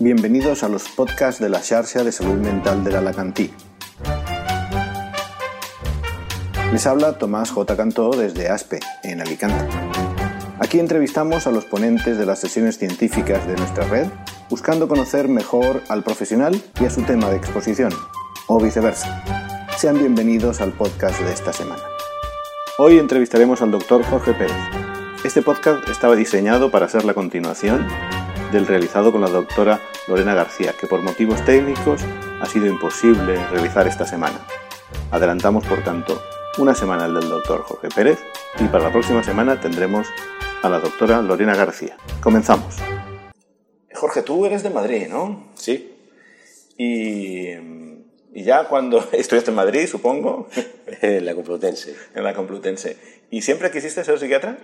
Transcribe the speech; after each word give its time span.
Bienvenidos 0.00 0.62
a 0.62 0.68
los 0.68 0.88
podcasts 0.88 1.40
de 1.40 1.48
la 1.48 1.60
Xarxa 1.60 2.04
de 2.04 2.12
Salud 2.12 2.36
Mental 2.36 2.84
de 2.84 2.96
Alacantí. 2.96 3.50
Les 6.72 6.86
habla 6.86 7.18
Tomás 7.18 7.50
J. 7.50 7.76
Cantó 7.76 8.10
desde 8.10 8.48
ASPE, 8.48 8.78
en 9.02 9.20
Alicante. 9.20 9.66
Aquí 10.60 10.78
entrevistamos 10.78 11.48
a 11.48 11.50
los 11.50 11.64
ponentes 11.64 12.16
de 12.16 12.26
las 12.26 12.38
sesiones 12.38 12.78
científicas 12.78 13.44
de 13.48 13.56
nuestra 13.56 13.88
red, 13.88 14.06
buscando 14.48 14.86
conocer 14.86 15.26
mejor 15.26 15.82
al 15.88 16.04
profesional 16.04 16.62
y 16.80 16.84
a 16.84 16.90
su 16.90 17.02
tema 17.02 17.28
de 17.30 17.36
exposición, 17.36 17.92
o 18.46 18.60
viceversa. 18.60 19.24
Sean 19.78 19.98
bienvenidos 19.98 20.60
al 20.60 20.74
podcast 20.74 21.20
de 21.20 21.32
esta 21.32 21.52
semana. 21.52 21.82
Hoy 22.78 23.00
entrevistaremos 23.00 23.62
al 23.62 23.72
doctor 23.72 24.04
Jorge 24.04 24.32
Pérez. 24.32 24.54
Este 25.24 25.42
podcast 25.42 25.88
estaba 25.88 26.14
diseñado 26.14 26.70
para 26.70 26.88
ser 26.88 27.04
la 27.04 27.14
continuación 27.14 27.84
del 28.52 28.66
realizado 28.66 29.12
con 29.12 29.20
la 29.20 29.28
doctora 29.28 29.80
Lorena 30.06 30.34
García, 30.34 30.74
que 30.78 30.86
por 30.86 31.02
motivos 31.02 31.44
técnicos 31.44 32.02
ha 32.40 32.46
sido 32.46 32.66
imposible 32.66 33.36
realizar 33.50 33.86
esta 33.86 34.06
semana. 34.06 34.40
Adelantamos, 35.10 35.66
por 35.66 35.82
tanto, 35.82 36.22
una 36.58 36.74
semana 36.74 37.06
el 37.06 37.14
del 37.14 37.28
doctor 37.28 37.62
Jorge 37.62 37.88
Pérez 37.88 38.18
y 38.58 38.64
para 38.64 38.84
la 38.84 38.92
próxima 38.92 39.22
semana 39.22 39.60
tendremos 39.60 40.08
a 40.62 40.68
la 40.68 40.80
doctora 40.80 41.22
Lorena 41.22 41.54
García. 41.54 41.96
Comenzamos. 42.22 42.76
Jorge, 43.94 44.22
tú 44.22 44.46
eres 44.46 44.62
de 44.62 44.70
Madrid, 44.70 45.08
¿no? 45.08 45.48
Sí. 45.54 45.94
Y, 46.76 47.50
y 48.32 48.44
ya 48.44 48.68
cuando 48.68 49.06
estudiaste 49.12 49.50
en 49.50 49.56
Madrid, 49.56 49.86
supongo. 49.86 50.48
En 51.00 51.26
la 51.26 51.34
Complutense. 51.34 51.94
En 52.14 52.24
la 52.24 52.34
Complutense. 52.34 52.96
¿Y 53.30 53.42
siempre 53.42 53.70
quisiste 53.70 54.02
ser 54.02 54.18
psiquiatra? 54.18 54.58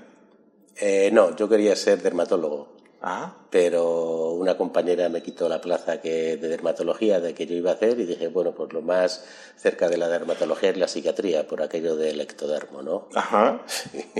Eh, 0.81 1.11
no, 1.13 1.37
yo 1.37 1.49
quería 1.49 1.77
ser 1.77 2.03
dermatólogo. 2.03 2.75
Ah. 3.07 3.35
Pero 3.51 4.31
una 4.33 4.57
compañera 4.57 5.09
me 5.11 5.23
quitó 5.23 5.47
la 5.49 5.61
plaza 5.61 6.01
que, 6.01 6.39
de 6.39 6.49
dermatología 6.49 7.21
de 7.21 7.35
que 7.35 7.47
yo 7.47 7.55
iba 7.55 7.71
a 7.71 7.75
hacer 7.75 8.01
y 8.01 8.07
dije, 8.07 8.29
bueno, 8.29 8.55
pues 8.55 8.73
lo 8.73 8.81
más 8.81 9.25
cerca 9.57 9.89
de 9.91 9.99
la 9.99 10.09
dermatología 10.09 10.71
es 10.71 10.79
la 10.79 10.89
psiquiatría, 10.89 11.47
por 11.47 11.61
aquello 11.63 11.97
del 11.97 12.21
ectodermo, 12.23 12.81
¿no? 12.83 13.09
Ajá. 13.15 13.63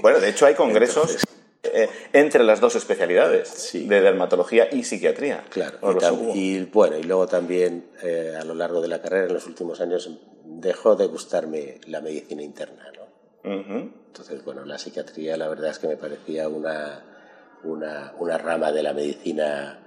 Bueno, 0.03 0.21
de 0.21 0.29
hecho 0.29 0.45
hay 0.47 0.55
congresos 0.55 1.11
Entonces- 1.11 1.25
eh, 1.63 1.89
entre 2.13 2.45
las 2.45 2.61
dos 2.61 2.77
especialidades, 2.77 3.49
Sí. 3.49 3.87
de 3.89 4.03
dermatología 4.03 4.69
y 4.71 4.85
psiquiatría. 4.85 5.45
Claro. 5.49 5.79
Y, 5.81 5.87
tam- 5.97 6.31
y, 6.35 6.65
bueno, 6.67 6.99
y 6.99 7.03
luego 7.05 7.27
también 7.27 7.87
eh, 8.03 8.37
a 8.39 8.45
lo 8.45 8.55
largo 8.55 8.83
de 8.83 8.89
la 8.89 9.01
carrera, 9.01 9.27
en 9.29 9.33
los 9.33 9.47
últimos 9.47 9.81
años, 9.81 10.11
dejó 10.45 10.95
de 10.95 11.07
gustarme 11.07 11.81
la 11.87 12.03
medicina 12.03 12.43
interna, 12.43 12.85
¿no? 12.95 13.05
Ujú. 13.61 13.91
Entonces, 14.09 14.45
bueno, 14.45 14.65
la 14.67 14.77
psiquiatría 14.79 15.39
la 15.39 15.49
verdad 15.49 15.71
es 15.71 15.79
que 15.79 15.89
me 15.89 15.97
parecía 15.97 16.49
una, 16.51 17.03
una, 17.65 18.13
una 18.19 18.39
rama 18.39 18.73
de 18.73 18.83
la 18.83 18.93
medicina 18.93 19.81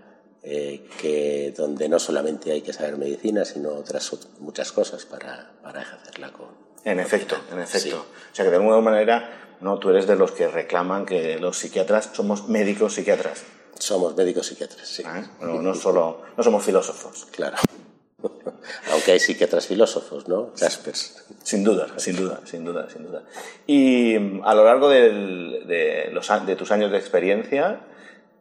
eh, 0.43 0.87
que, 1.01 1.53
donde 1.57 1.89
no 1.89 1.99
solamente 1.99 2.51
hay 2.51 2.61
que 2.61 2.73
saber 2.73 2.97
medicina, 2.97 3.43
sino 3.45 3.69
otras 3.73 4.11
ot- 4.13 4.27
muchas 4.39 4.71
cosas 4.71 5.05
para, 5.05 5.51
para 5.61 5.81
ejercerla 5.81 6.31
con... 6.31 6.47
En 6.83 6.99
efecto, 6.99 7.35
en 7.51 7.59
efecto. 7.59 7.89
Sí. 7.89 7.93
O 7.93 8.35
sea 8.35 8.45
que 8.45 8.51
de 8.51 8.57
alguna 8.57 8.79
manera, 8.79 9.57
no, 9.59 9.77
tú 9.79 9.89
eres 9.89 10.07
de 10.07 10.15
los 10.15 10.31
que 10.31 10.47
reclaman 10.47 11.05
que 11.05 11.37
los 11.39 11.57
psiquiatras 11.57 12.11
somos 12.13 12.47
médicos 12.47 12.93
psiquiatras. 12.93 13.43
Somos 13.77 14.15
médicos 14.15 14.47
psiquiatras, 14.47 14.87
sí. 14.87 15.03
¿eh? 15.03 15.23
No, 15.41 15.61
no 15.61 15.75
solo, 15.75 16.21
no 16.35 16.43
somos 16.43 16.63
filósofos. 16.63 17.27
Claro. 17.31 17.57
Aunque 18.91 19.11
hay 19.11 19.19
psiquiatras 19.19 19.67
filósofos, 19.67 20.27
¿no? 20.27 20.51
Jaspers. 20.57 21.23
Sin 21.43 21.63
duda, 21.63 21.87
sin 21.97 22.15
duda, 22.15 22.41
sin 22.45 22.65
duda, 22.65 22.87
sin 22.91 23.03
duda. 23.05 23.23
Y 23.67 24.17
mm, 24.17 24.41
a 24.43 24.53
lo 24.55 24.63
largo 24.65 24.89
del- 24.89 25.63
de, 25.67 26.09
los, 26.11 26.27
de 26.45 26.55
tus 26.55 26.71
años 26.71 26.91
de 26.91 26.97
experiencia, 26.97 27.81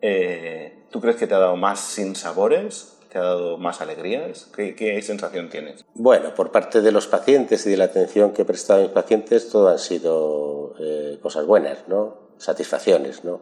eh, 0.00 0.84
¿tú 0.90 1.00
crees 1.00 1.16
que 1.16 1.26
te 1.26 1.34
ha 1.34 1.38
dado 1.38 1.56
más 1.56 1.80
sinsabores? 1.80 2.94
¿Te 3.10 3.18
ha 3.18 3.22
dado 3.22 3.58
más 3.58 3.80
alegrías? 3.80 4.48
¿Qué, 4.56 4.74
qué 4.74 5.00
sensación 5.02 5.48
tienes? 5.50 5.84
Bueno, 5.94 6.34
por 6.34 6.50
parte 6.50 6.80
de 6.80 6.92
los 6.92 7.06
pacientes 7.06 7.66
y 7.66 7.70
de 7.70 7.76
la 7.76 7.84
atención 7.84 8.32
que 8.32 8.42
he 8.42 8.44
prestado 8.46 8.80
a 8.80 8.82
mis 8.84 8.92
pacientes, 8.92 9.48
todo 9.50 9.68
han 9.68 9.78
sido 9.78 10.74
eh, 10.80 11.18
cosas 11.22 11.46
buenas, 11.46 11.86
¿no? 11.86 12.16
Satisfacciones, 12.38 13.24
¿no? 13.24 13.40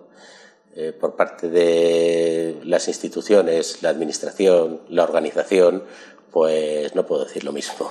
Eh, 0.77 0.93
por 0.93 1.15
parte 1.15 1.49
de 1.49 2.61
las 2.65 2.89
instituciones, 2.89 3.81
la 3.83 3.91
administración, 3.91 4.81
la 4.89 5.05
organización, 5.05 5.85
pues 6.35 6.97
no 6.97 7.07
puedo 7.07 7.25
decir 7.25 7.45
lo 7.45 7.53
mismo. 7.53 7.91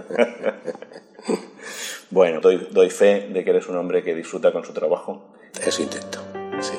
Bueno, 2.12 2.40
doy, 2.40 2.68
doy 2.72 2.92
fe 2.92 3.28
de 3.34 3.44
que 3.44 3.50
eres 3.50 3.68
un 3.68 3.76
hombre 3.78 4.03
que 4.03 4.14
disfruta 4.14 4.53
con 4.53 4.64
su 4.64 4.72
trabajo. 4.72 5.34
Eso 5.59 5.81
intento, 5.81 6.20
sí. 6.62 6.76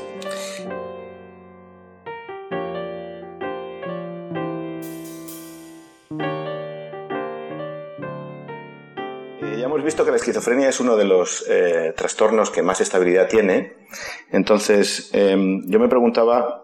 Eh, 9.43 9.59
ya 9.59 9.65
hemos 9.67 9.83
visto 9.83 10.05
que 10.05 10.13
la 10.13 10.17
esquizofrenia 10.17 10.69
es 10.69 10.79
uno 10.79 10.97
de 10.97 11.05
los 11.05 11.45
eh, 11.51 11.93
trastornos 11.97 12.51
que 12.51 12.63
más 12.63 12.81
estabilidad 12.81 13.29
tiene. 13.29 13.75
Entonces, 14.31 15.11
eh, 15.13 15.37
yo 15.67 15.81
me 15.81 15.89
preguntaba 15.89 16.63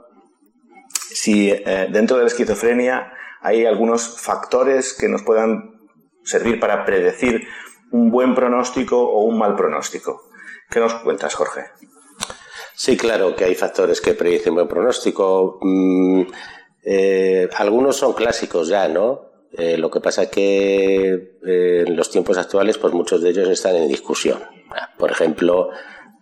si 1.13 1.51
eh, 1.51 1.89
dentro 1.91 2.17
de 2.17 2.23
la 2.23 2.29
esquizofrenia 2.29 3.13
hay 3.43 3.67
algunos 3.67 4.21
factores 4.21 4.95
que 4.95 5.09
nos 5.09 5.23
puedan 5.23 5.81
servir 6.25 6.61
para 6.61 6.85
predecir 6.85 7.47
un 7.91 8.11
buen 8.11 8.35
pronóstico 8.35 8.99
o 8.99 9.25
un 9.25 9.39
mal 9.39 9.57
pronóstico. 9.57 10.23
¿Qué 10.71 10.81
nos 10.81 10.95
cuentas, 10.95 11.35
Jorge? 11.35 11.65
Sí, 12.75 12.97
claro 12.97 13.37
que 13.37 13.45
hay 13.45 13.55
factores 13.55 14.01
que 14.01 14.15
predicen 14.15 14.55
buen 14.55 14.69
pronóstico. 14.69 15.59
Mm, 15.61 16.23
eh, 16.85 17.49
algunos 17.57 17.97
son 17.97 18.15
clásicos 18.15 18.69
ya, 18.69 18.89
¿no? 18.89 19.33
Eh, 19.53 19.77
lo 19.77 19.91
que 19.91 20.01
pasa 20.01 20.25
es 20.25 20.29
que 20.31 21.39
eh, 21.47 21.85
en 21.87 21.95
los 21.95 22.11
tiempos 22.11 22.39
actuales, 22.39 22.79
pues 22.79 22.95
muchos 22.95 23.21
de 23.21 23.31
ellos 23.31 23.49
están 23.49 23.77
en 23.77 23.89
discusión. 23.89 24.43
Por 24.97 25.11
ejemplo, 25.11 25.69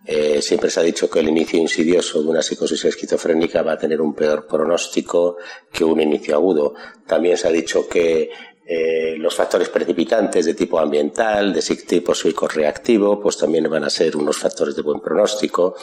eh, 0.03 0.41
siempre 0.41 0.69
se 0.69 0.79
ha 0.79 0.83
dicho 0.83 1.09
que 1.09 1.19
el 1.19 1.29
inicio 1.29 1.59
insidioso 1.59 2.21
de 2.21 2.29
una 2.29 2.41
psicosis 2.41 2.85
esquizofrénica 2.85 3.61
va 3.61 3.73
a 3.73 3.77
tener 3.77 4.01
un 4.01 4.15
peor 4.15 4.47
pronóstico 4.47 5.37
que 5.71 5.83
un 5.83 6.01
inicio 6.01 6.35
agudo. 6.35 6.73
También 7.05 7.37
se 7.37 7.47
ha 7.47 7.51
dicho 7.51 7.87
que 7.87 8.31
eh, 8.65 9.15
los 9.17 9.35
factores 9.35 9.69
precipitantes 9.69 10.45
de 10.45 10.53
tipo 10.55 10.79
ambiental, 10.79 11.53
de 11.53 11.61
tipo 11.61 12.15
psicorreactivo, 12.15 13.19
pues 13.19 13.37
también 13.37 13.69
van 13.69 13.83
a 13.83 13.89
ser 13.89 14.17
unos 14.17 14.37
factores 14.37 14.75
de 14.75 14.81
buen 14.81 15.01
pronóstico. 15.01 15.75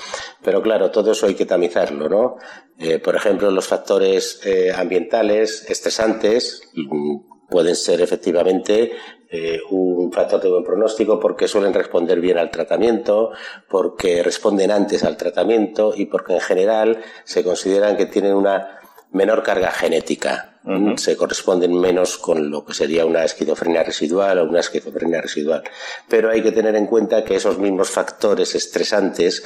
Pero 0.42 0.60
claro, 0.62 0.90
todo 0.90 1.12
eso 1.12 1.26
hay 1.26 1.34
que 1.34 1.46
tamizarlo, 1.46 2.08
¿no? 2.08 2.36
Eh, 2.76 2.98
por 2.98 3.14
ejemplo, 3.14 3.50
los 3.50 3.66
factores 3.66 4.40
ambientales 4.74 5.64
estresantes 5.68 6.62
mm, 6.74 7.37
pueden 7.48 7.74
ser 7.74 8.00
efectivamente 8.00 8.92
eh, 9.30 9.60
un 9.70 10.12
factor 10.12 10.40
de 10.40 10.50
buen 10.50 10.64
pronóstico 10.64 11.18
porque 11.18 11.48
suelen 11.48 11.74
responder 11.74 12.20
bien 12.20 12.38
al 12.38 12.50
tratamiento, 12.50 13.30
porque 13.68 14.22
responden 14.22 14.70
antes 14.70 15.04
al 15.04 15.16
tratamiento 15.16 15.92
y 15.96 16.06
porque 16.06 16.34
en 16.34 16.40
general 16.40 17.02
se 17.24 17.44
consideran 17.44 17.96
que 17.96 18.06
tienen 18.06 18.34
una 18.34 18.78
menor 19.10 19.42
carga 19.42 19.70
genética. 19.70 20.54
Se 20.96 21.16
corresponden 21.16 21.72
menos 21.80 22.18
con 22.18 22.50
lo 22.50 22.62
que 22.62 22.74
sería 22.74 23.06
una 23.06 23.24
esquizofrenia 23.24 23.82
residual 23.82 24.38
o 24.38 24.44
una 24.44 24.60
esquizofrenia 24.60 25.22
residual. 25.22 25.62
Pero 26.10 26.30
hay 26.30 26.42
que 26.42 26.52
tener 26.52 26.76
en 26.76 26.86
cuenta 26.86 27.24
que 27.24 27.36
esos 27.36 27.56
mismos 27.58 27.88
factores 27.88 28.54
estresantes 28.54 29.42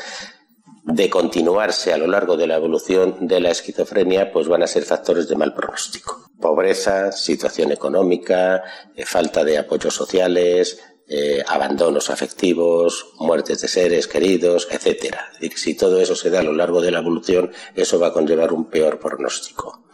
de 0.84 1.08
continuarse 1.08 1.92
a 1.92 1.98
lo 1.98 2.06
largo 2.06 2.36
de 2.36 2.46
la 2.46 2.56
evolución 2.56 3.26
de 3.26 3.40
la 3.40 3.50
esquizofrenia, 3.50 4.32
pues 4.32 4.48
van 4.48 4.62
a 4.62 4.66
ser 4.66 4.84
factores 4.84 5.28
de 5.28 5.36
mal 5.36 5.54
pronóstico. 5.54 6.30
Pobreza, 6.40 7.12
situación 7.12 7.70
económica, 7.70 8.62
eh, 8.96 9.06
falta 9.06 9.44
de 9.44 9.58
apoyos 9.58 9.94
sociales, 9.94 10.80
eh, 11.08 11.44
abandonos 11.46 12.10
afectivos, 12.10 13.12
muertes 13.18 13.60
de 13.60 13.68
seres 13.68 14.06
queridos. 14.06 14.66
Es 14.70 14.82
decir, 14.82 15.12
si 15.56 15.76
todo 15.76 16.00
eso 16.00 16.14
se 16.16 16.30
da 16.30 16.40
a 16.40 16.42
lo 16.42 16.52
largo 16.52 16.80
de 16.80 16.90
la 16.90 17.00
evolución, 17.00 17.52
eso 17.74 18.00
va 18.00 18.08
a 18.08 18.12
conllevar 18.12 18.52
un 18.52 18.70
peor 18.70 18.98
pronóstico. 18.98 19.84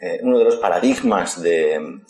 Eh, 0.00 0.20
uno 0.22 0.38
de 0.38 0.44
los 0.44 0.56
paradigmas 0.56 1.40
de, 1.40 2.00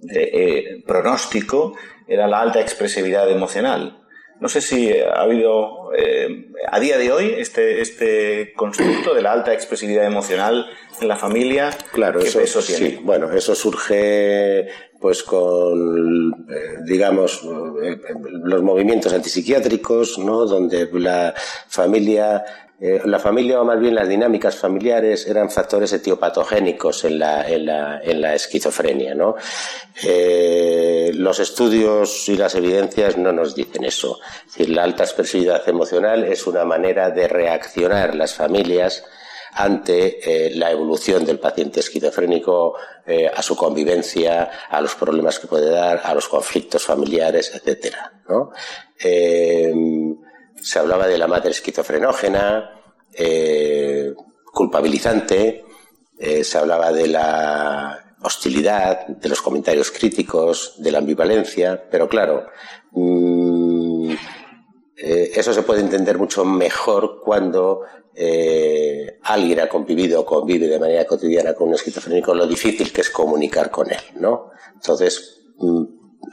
de, 0.00 0.22
eh, 0.24 0.82
pronóstico 0.86 1.74
era 2.06 2.26
la 2.26 2.40
alta 2.40 2.60
expresividad 2.60 3.30
emocional. 3.30 4.01
No 4.42 4.48
sé 4.48 4.60
si 4.60 4.92
ha 4.92 5.22
habido 5.22 5.92
eh, 5.96 6.48
a 6.68 6.80
día 6.80 6.98
de 6.98 7.12
hoy 7.12 7.32
este, 7.38 7.80
este 7.80 8.52
constructo 8.54 9.14
de 9.14 9.22
la 9.22 9.30
alta 9.30 9.52
expresividad 9.52 10.04
emocional 10.04 10.66
en 11.00 11.06
la 11.06 11.14
familia. 11.14 11.70
Claro, 11.92 12.18
¿Qué 12.18 12.26
eso 12.26 12.40
peso 12.40 12.60
tiene? 12.60 12.90
sí. 12.90 12.98
Bueno, 13.04 13.30
eso 13.30 13.54
surge 13.54 14.66
pues 15.00 15.22
con 15.22 16.44
eh, 16.50 16.78
digamos 16.84 17.40
eh, 17.84 18.00
los 18.42 18.62
movimientos 18.64 19.12
antipsiquiátricos, 19.12 20.18
¿no? 20.18 20.44
Donde 20.44 20.88
la 20.94 21.34
familia 21.68 22.44
eh, 22.84 23.00
la 23.04 23.20
familia 23.20 23.60
o 23.60 23.64
más 23.64 23.78
bien 23.78 23.94
las 23.94 24.08
dinámicas 24.08 24.56
familiares 24.56 25.28
eran 25.28 25.52
factores 25.52 25.92
etiopatogénicos 25.92 27.04
en 27.04 27.20
la, 27.20 27.48
en 27.48 27.66
la, 27.66 28.00
en 28.02 28.20
la 28.20 28.34
esquizofrenia. 28.34 29.14
¿no? 29.14 29.36
Eh, 30.02 31.12
los 31.14 31.38
estudios 31.38 32.28
y 32.28 32.36
las 32.36 32.56
evidencias 32.56 33.16
no 33.16 33.30
nos 33.30 33.54
dicen 33.54 33.84
eso. 33.84 34.18
La 34.58 34.82
alta 34.82 35.04
expresividad 35.04 35.68
emocional 35.68 36.24
es 36.24 36.44
una 36.48 36.64
manera 36.64 37.10
de 37.10 37.28
reaccionar 37.28 38.16
las 38.16 38.34
familias 38.34 39.04
ante 39.54 40.50
la 40.54 40.70
evolución 40.70 41.26
del 41.26 41.38
paciente 41.38 41.80
esquizofrénico, 41.80 42.74
a 43.34 43.42
su 43.42 43.54
convivencia, 43.54 44.50
a 44.70 44.80
los 44.80 44.94
problemas 44.94 45.38
que 45.38 45.46
puede 45.46 45.68
dar, 45.70 46.00
a 46.02 46.14
los 46.14 46.26
conflictos 46.26 46.82
familiares, 46.84 47.52
etcétera. 47.54 48.12
Se 50.62 50.78
hablaba 50.78 51.06
de 51.06 51.18
la 51.18 51.26
madre 51.26 51.50
esquizofrenógena, 51.50 52.70
culpabilizante, 54.52 55.64
se 56.42 56.58
hablaba 56.58 56.92
de 56.92 57.08
la 57.08 58.12
hostilidad, 58.22 59.06
de 59.06 59.28
los 59.28 59.42
comentarios 59.42 59.90
críticos, 59.90 60.74
de 60.78 60.92
la 60.92 60.98
ambivalencia, 60.98 61.88
pero 61.90 62.08
claro, 62.08 62.46
mm, 62.92 64.12
eh, 64.96 65.32
eso 65.34 65.52
se 65.52 65.62
puede 65.62 65.80
entender 65.80 66.18
mucho 66.18 66.44
mejor 66.44 67.20
cuando 67.24 67.82
eh, 68.14 69.18
alguien 69.22 69.60
ha 69.60 69.68
convivido 69.68 70.20
o 70.20 70.24
convive 70.24 70.68
de 70.68 70.78
manera 70.78 71.06
cotidiana 71.06 71.54
con 71.54 71.68
un 71.68 71.74
esquizofrénico, 71.74 72.34
lo 72.34 72.46
difícil 72.46 72.92
que 72.92 73.00
es 73.00 73.10
comunicar 73.10 73.70
con 73.70 73.90
él, 73.90 74.00
¿no? 74.16 74.50
Entonces, 74.74 75.40
mm, 75.58 75.84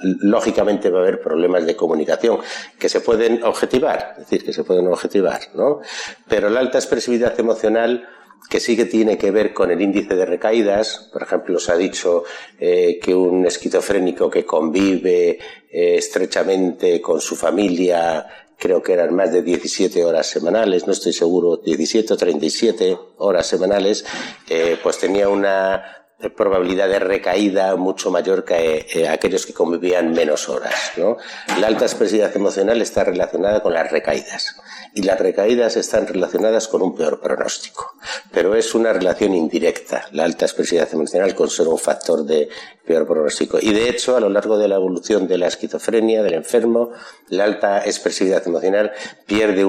lógicamente 0.01 0.89
va 0.89 1.00
a 1.00 1.01
haber 1.03 1.21
problemas 1.21 1.65
de 1.65 1.75
comunicación 1.75 2.39
que 2.77 2.89
se 2.89 3.01
pueden 3.01 3.44
objetivar, 3.44 4.13
es 4.13 4.30
decir, 4.30 4.45
que 4.45 4.53
se 4.53 4.63
pueden 4.63 4.88
objetivar, 4.88 5.41
¿no? 5.56 5.81
Pero 6.27 6.50
la 6.50 6.59
alta 6.59 6.77
expresividad 6.77 7.38
emocional 7.39 8.07
que 8.50 8.59
sí 8.59 8.75
que 8.75 8.86
tiene 8.86 9.18
que 9.18 9.31
ver 9.31 9.53
con 9.53 9.69
el 9.71 9.81
índice 9.81 10.15
de 10.15 10.25
recaídas. 10.25 11.09
Por 11.12 11.24
ejemplo, 11.24 11.59
se 11.59 11.71
ha 11.71 11.77
dicho 11.77 12.24
eh, 12.59 13.00
que 13.01 13.13
un 13.13 13.45
esquizofrénico 13.45 14.30
que 14.30 14.45
convive 14.45 15.39
eh, 15.71 15.95
estrechamente 15.97 17.01
con 17.01 17.19
su 17.21 17.36
familia, 17.36 18.25
creo 18.57 18.81
que 18.81 18.94
eran 18.94 19.15
más 19.15 19.31
de 19.31 19.41
17 19.41 20.03
horas 20.03 20.27
semanales, 20.27 20.88
no 20.88 20.94
estoy 20.94 21.13
seguro, 21.13 21.57
17 21.57 22.13
o 22.13 22.18
37 22.18 22.97
horas 23.18 23.45
semanales, 23.45 24.06
eh, 24.50 24.77
pues 24.81 24.97
tenía 24.97 25.30
una 25.30 25.99
probabilidad 26.36 26.89
de 26.89 27.00
recaída 27.00 27.75
mucho 27.75 28.12
mayor 28.12 28.44
que 28.44 29.07
aquellos 29.10 29.45
que 29.45 29.54
convivían 29.54 30.12
menos 30.12 30.50
horas. 30.50 30.92
¿no? 30.98 31.18
La 31.60 31.68
alta 31.68 31.86
expresividad 31.86 32.36
emocional 32.36 32.81
está 32.81 33.04
relacionada 33.04 33.62
con 33.62 33.74
las 33.74 33.89
recaídas 33.89 34.56
y 34.94 35.04
las 35.04 35.19
recaídas 35.19 35.77
están 35.77 36.07
relacionadas 36.07 36.68
con 36.68 36.81
un 36.81 36.95
peor 36.95 37.19
pronóstico. 37.19 37.94
Pero 38.31 38.56
es 38.56 38.74
una 38.75 38.94
relación 38.94 39.33
indirecta, 39.33 40.07
la 40.12 40.25
alta 40.25 40.45
expresividad 40.45 40.89
emocional 40.92 41.36
con 41.36 41.50
ser 41.50 41.68
un 41.68 41.77
factor 41.77 42.25
de 42.25 42.50
peor 42.86 43.07
pronóstico. 43.07 43.60
Y 43.62 43.72
de 43.72 43.89
hecho, 43.89 44.18
a 44.18 44.19
lo 44.19 44.30
largo 44.30 44.57
de 44.57 44.68
la 44.68 44.75
evolución 44.75 45.27
de 45.27 45.38
la 45.38 45.48
esquizofrenia, 45.48 46.24
del 46.24 46.33
enfermo, 46.33 46.92
la 47.30 47.44
alta 47.44 47.86
expresividad 47.86 48.45
emocional 48.48 48.92
pierde 49.25 49.65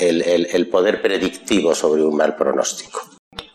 el, 0.00 0.68
poder 0.68 1.02
predictivo 1.02 1.74
sobre 1.74 2.02
un 2.02 2.16
mal 2.16 2.36
pronóstico. 2.36 3.00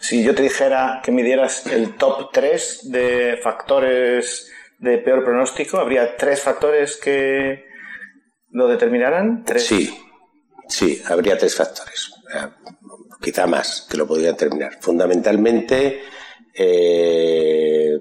Si 0.08 0.24
yo 0.24 0.34
te 0.34 0.44
dijera 0.44 1.02
que 1.04 1.12
midieras 1.12 1.66
el 1.68 1.96
top 1.96 2.32
3 2.32 2.92
de 2.92 3.40
factores 3.44 4.50
de 4.80 5.00
peor 5.00 5.24
pronóstico, 5.24 5.80
¿habría 5.80 6.16
tres 6.16 6.42
factores 6.42 6.96
que 6.98 7.66
lo 8.52 8.68
determinaran? 8.68 9.44
Sí, 9.58 9.94
Sí, 10.68 11.02
habría 11.08 11.38
tres 11.38 11.56
factores, 11.56 12.12
eh, 12.36 12.48
quizá 13.22 13.48
más, 13.48 13.88
que 13.90 13.98
lo 13.98 14.06
podrían 14.06 14.36
terminar. 14.36 14.78
Fundamentalmente, 14.82 16.02
eh, 16.54 17.98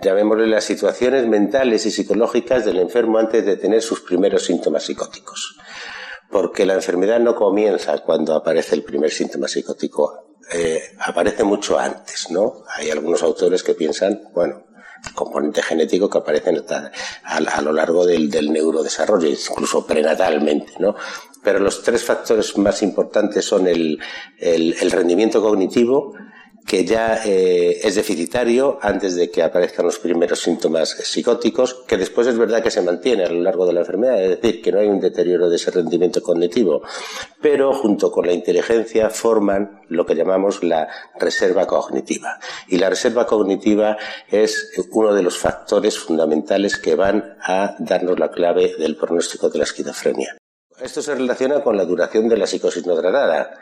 llamémosle 0.00 0.46
las 0.46 0.64
situaciones 0.64 1.26
mentales 1.26 1.84
y 1.86 1.90
psicológicas 1.90 2.64
del 2.64 2.78
enfermo 2.78 3.18
antes 3.18 3.44
de 3.44 3.56
tener 3.56 3.82
sus 3.82 4.00
primeros 4.00 4.44
síntomas 4.44 4.84
psicóticos. 4.84 5.58
Porque 6.30 6.66
la 6.66 6.74
enfermedad 6.74 7.20
no 7.20 7.34
comienza 7.34 7.98
cuando 7.98 8.34
aparece 8.34 8.74
el 8.74 8.82
primer 8.82 9.10
síntoma 9.10 9.48
psicótico, 9.48 10.27
eh, 10.52 10.94
aparece 11.00 11.44
mucho 11.44 11.78
antes, 11.78 12.30
¿no? 12.30 12.64
Hay 12.76 12.90
algunos 12.90 13.22
autores 13.22 13.62
que 13.62 13.74
piensan, 13.74 14.22
bueno, 14.32 14.64
componente 15.14 15.62
genético 15.62 16.08
que 16.08 16.18
aparece 16.18 16.50
a, 17.24 17.62
lo 17.62 17.72
largo 17.72 18.04
del, 18.06 18.30
neurodesarrollo, 18.52 19.28
incluso 19.28 19.86
prenatalmente, 19.86 20.72
¿no? 20.78 20.96
pero 21.42 21.60
los 21.60 21.82
tres 21.82 22.04
factores 22.04 22.56
más 22.58 22.82
importantes 22.82 23.44
son 23.44 23.66
el, 23.66 23.98
rendimiento 24.90 25.40
cognitivo, 25.40 26.14
que 26.68 26.84
ya 26.84 27.22
eh, 27.24 27.80
es 27.82 27.94
deficitario 27.94 28.78
antes 28.82 29.16
de 29.16 29.30
que 29.30 29.42
aparezcan 29.42 29.86
los 29.86 29.98
primeros 29.98 30.40
síntomas 30.40 30.90
psicóticos, 30.90 31.82
que 31.86 31.96
después 31.96 32.26
es 32.26 32.36
verdad 32.36 32.62
que 32.62 32.70
se 32.70 32.82
mantiene 32.82 33.24
a 33.24 33.30
lo 33.30 33.40
largo 33.40 33.66
de 33.66 33.72
la 33.72 33.80
enfermedad, 33.80 34.22
es 34.22 34.38
decir, 34.38 34.60
que 34.60 34.70
no 34.70 34.78
hay 34.78 34.86
un 34.86 35.00
deterioro 35.00 35.48
de 35.48 35.56
ese 35.56 35.70
rendimiento 35.70 36.22
cognitivo, 36.22 36.82
pero 37.40 37.72
junto 37.72 38.12
con 38.12 38.26
la 38.26 38.34
inteligencia 38.34 39.08
forman 39.08 39.80
lo 39.88 40.04
que 40.04 40.14
llamamos 40.14 40.62
la 40.62 40.88
reserva 41.18 41.66
cognitiva. 41.66 42.38
Y 42.68 42.76
la 42.76 42.90
reserva 42.90 43.26
cognitiva 43.26 43.96
es 44.30 44.70
uno 44.90 45.14
de 45.14 45.22
los 45.22 45.38
factores 45.38 45.98
fundamentales 45.98 46.76
que 46.76 46.94
van 46.94 47.38
a 47.40 47.76
darnos 47.78 48.18
la 48.18 48.30
clave 48.30 48.74
del 48.78 48.96
pronóstico 48.96 49.48
de 49.48 49.56
la 49.56 49.64
esquizofrenia. 49.64 50.36
Esto 50.82 51.00
se 51.00 51.14
relaciona 51.14 51.62
con 51.62 51.78
la 51.78 51.86
duración 51.86 52.28
de 52.28 52.36
la 52.36 52.46
psicosis 52.46 52.86
no 52.86 52.94
tratada. 52.94 53.54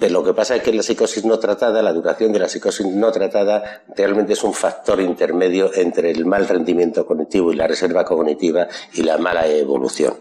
Pero 0.00 0.14
lo 0.14 0.24
que 0.24 0.32
pasa 0.32 0.56
es 0.56 0.62
que 0.62 0.72
la 0.72 0.82
psicosis 0.82 1.26
no 1.26 1.38
tratada, 1.38 1.82
la 1.82 1.92
duración 1.92 2.32
de 2.32 2.38
la 2.38 2.48
psicosis 2.48 2.86
no 2.86 3.12
tratada, 3.12 3.84
realmente 3.94 4.32
es 4.32 4.42
un 4.42 4.54
factor 4.54 4.98
intermedio 4.98 5.70
entre 5.74 6.10
el 6.10 6.24
mal 6.24 6.48
rendimiento 6.48 7.04
cognitivo 7.04 7.52
y 7.52 7.56
la 7.56 7.66
reserva 7.66 8.02
cognitiva 8.02 8.66
y 8.94 9.02
la 9.02 9.18
mala 9.18 9.46
evolución. 9.46 10.14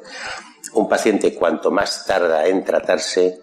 Un 0.73 0.89
paciente 0.89 1.33
cuanto 1.33 1.71
más 1.71 2.05
tarda 2.05 2.45
en 2.45 2.65
tratarse, 2.65 3.39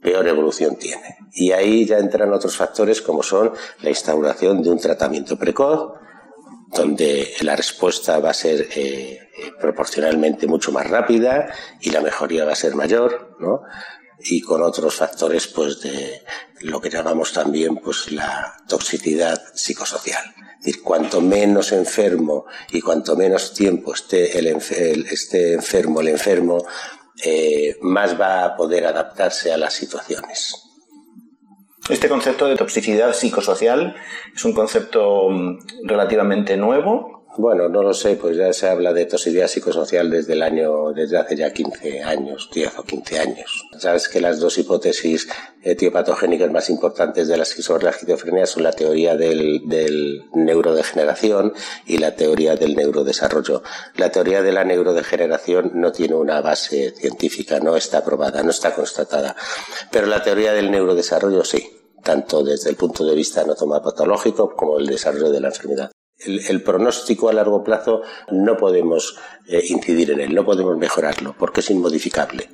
peor 0.00 0.26
evolución 0.26 0.76
tiene. 0.76 1.18
Y 1.34 1.52
ahí 1.52 1.84
ya 1.84 1.98
entran 1.98 2.32
otros 2.32 2.56
factores 2.56 3.02
como 3.02 3.22
son 3.22 3.52
la 3.82 3.90
instauración 3.90 4.62
de 4.62 4.70
un 4.70 4.78
tratamiento 4.78 5.36
precoz, 5.36 5.92
donde 6.74 7.34
la 7.42 7.54
respuesta 7.54 8.18
va 8.18 8.30
a 8.30 8.34
ser 8.34 8.66
eh, 8.74 9.18
proporcionalmente 9.60 10.46
mucho 10.46 10.72
más 10.72 10.88
rápida 10.88 11.48
y 11.82 11.90
la 11.90 12.00
mejoría 12.00 12.46
va 12.46 12.52
a 12.52 12.56
ser 12.56 12.74
mayor, 12.74 13.36
¿no? 13.38 13.60
Y 14.18 14.40
con 14.40 14.62
otros 14.62 14.94
factores, 14.94 15.46
pues, 15.46 15.80
de 15.80 16.22
lo 16.60 16.80
que 16.80 16.90
llamamos 16.90 17.32
también, 17.32 17.76
pues, 17.76 18.10
la 18.12 18.56
toxicidad 18.68 19.40
psicosocial. 19.54 20.24
Es 20.58 20.64
decir, 20.64 20.82
cuanto 20.82 21.20
menos 21.20 21.72
enfermo 21.72 22.46
y 22.70 22.80
cuanto 22.80 23.14
menos 23.14 23.52
tiempo 23.52 23.94
esté, 23.94 24.38
el, 24.38 24.46
esté 24.46 25.52
enfermo 25.52 26.00
el 26.00 26.08
enfermo, 26.08 26.66
eh, 27.24 27.76
más 27.82 28.20
va 28.20 28.44
a 28.44 28.56
poder 28.56 28.86
adaptarse 28.86 29.52
a 29.52 29.56
las 29.56 29.74
situaciones. 29.74 30.66
Este 31.88 32.08
concepto 32.08 32.46
de 32.46 32.56
toxicidad 32.56 33.12
psicosocial 33.12 33.94
es 34.34 34.44
un 34.44 34.54
concepto 34.54 35.28
mm, 35.30 35.58
relativamente 35.84 36.56
nuevo. 36.56 37.15
Bueno, 37.38 37.68
no 37.68 37.82
lo 37.82 37.92
sé, 37.92 38.16
pues 38.16 38.34
ya 38.36 38.50
se 38.54 38.66
habla 38.66 38.94
de 38.94 39.04
toxicidad 39.04 39.46
psicosocial 39.46 40.08
desde 40.08 40.32
el 40.32 40.42
año, 40.42 40.92
desde 40.94 41.18
hace 41.18 41.36
ya 41.36 41.52
15 41.52 42.02
años, 42.02 42.48
10 42.54 42.78
o 42.78 42.82
15 42.82 43.18
años. 43.18 43.64
Sabes 43.78 44.08
que 44.08 44.22
las 44.22 44.40
dos 44.40 44.56
hipótesis 44.56 45.28
etiopatogénicas 45.62 46.50
más 46.50 46.70
importantes 46.70 47.28
de 47.28 47.36
la, 47.36 47.44
sobre 47.44 47.84
la 47.84 47.90
esquizofrenia 47.90 48.46
son 48.46 48.62
la 48.62 48.72
teoría 48.72 49.16
del, 49.16 49.68
del 49.68 50.24
neurodegeneración 50.32 51.52
y 51.86 51.98
la 51.98 52.16
teoría 52.16 52.56
del 52.56 52.74
neurodesarrollo. 52.74 53.62
La 53.96 54.10
teoría 54.10 54.40
de 54.42 54.52
la 54.52 54.64
neurodegeneración 54.64 55.72
no 55.74 55.92
tiene 55.92 56.14
una 56.14 56.40
base 56.40 56.92
científica, 56.92 57.60
no 57.60 57.76
está 57.76 58.02
probada, 58.02 58.42
no 58.42 58.50
está 58.50 58.74
constatada. 58.74 59.36
Pero 59.90 60.06
la 60.06 60.22
teoría 60.22 60.54
del 60.54 60.70
neurodesarrollo 60.70 61.44
sí 61.44 61.76
tanto 62.02 62.44
desde 62.44 62.70
el 62.70 62.76
punto 62.76 63.04
de 63.04 63.16
vista 63.16 63.42
anatomopatológico 63.42 64.54
como 64.54 64.78
el 64.78 64.86
desarrollo 64.86 65.30
de 65.30 65.40
la 65.40 65.48
enfermedad. 65.48 65.90
El, 66.26 66.62
pronóstico 66.62 67.28
a 67.28 67.32
largo 67.32 67.62
plazo 67.62 68.02
no 68.30 68.56
podemos 68.56 69.18
eh, 69.46 69.62
incidir 69.68 70.10
en 70.10 70.20
él, 70.20 70.34
no 70.34 70.44
podemos 70.44 70.76
mejorarlo, 70.76 71.34
porque 71.38 71.60
es 71.60 71.70
inmodificable. 71.70 72.48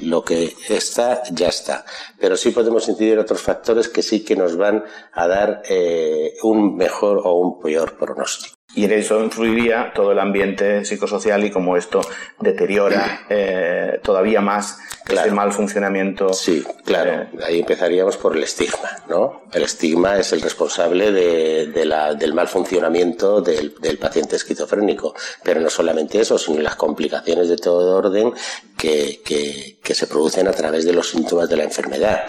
lo 0.00 0.24
que 0.24 0.54
está, 0.68 1.22
ya 1.32 1.48
está. 1.48 1.84
Pero 2.18 2.36
sí 2.36 2.50
podemos 2.50 2.88
incidir 2.88 3.14
en 3.14 3.20
otros 3.20 3.42
factores 3.42 3.88
que 3.88 4.02
sí 4.02 4.24
que 4.24 4.36
nos 4.36 4.56
van 4.56 4.84
a 5.12 5.26
dar 5.26 5.62
eh, 5.68 6.34
un 6.42 6.76
mejor 6.76 7.20
o 7.24 7.34
un 7.34 7.60
peor 7.60 7.96
pronóstico. 7.96 8.53
Y 8.76 8.84
en 8.84 8.92
eso 8.92 9.22
influiría 9.22 9.92
todo 9.94 10.12
el 10.12 10.18
ambiente 10.18 10.84
psicosocial 10.84 11.44
y 11.44 11.50
cómo 11.50 11.76
esto 11.76 12.00
deteriora 12.40 13.26
eh, 13.28 14.00
todavía 14.02 14.40
más 14.40 14.78
ese 15.08 15.30
mal 15.30 15.52
funcionamiento. 15.52 16.32
Sí, 16.32 16.64
claro. 16.84 17.12
Eh, 17.12 17.28
Ahí 17.46 17.60
empezaríamos 17.60 18.16
por 18.16 18.36
el 18.36 18.42
estigma, 18.42 19.04
¿no? 19.08 19.42
El 19.52 19.62
estigma 19.62 20.18
es 20.18 20.32
el 20.32 20.40
responsable 20.40 21.12
de, 21.12 21.84
la, 21.84 22.14
del 22.14 22.34
mal 22.34 22.48
funcionamiento 22.48 23.40
del, 23.40 23.74
del, 23.80 23.98
paciente 23.98 24.36
esquizofrénico. 24.36 25.14
Pero 25.42 25.60
no 25.60 25.70
solamente 25.70 26.20
eso, 26.20 26.38
sino 26.38 26.60
las 26.60 26.76
complicaciones 26.76 27.48
de 27.48 27.56
todo 27.56 27.96
orden 27.96 28.32
que, 28.76 29.20
que, 29.24 29.78
que 29.82 29.94
se 29.94 30.06
producen 30.06 30.48
a 30.48 30.52
través 30.52 30.84
de 30.84 30.92
los 30.92 31.10
síntomas 31.10 31.48
de 31.48 31.56
la 31.56 31.64
enfermedad 31.64 32.24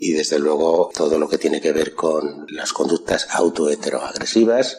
y 0.00 0.12
desde 0.12 0.38
luego 0.38 0.90
todo 0.94 1.18
lo 1.18 1.28
que 1.28 1.38
tiene 1.38 1.60
que 1.60 1.72
ver 1.72 1.94
con 1.94 2.46
las 2.50 2.72
conductas 2.72 3.26
autoheteroagresivas 3.32 4.78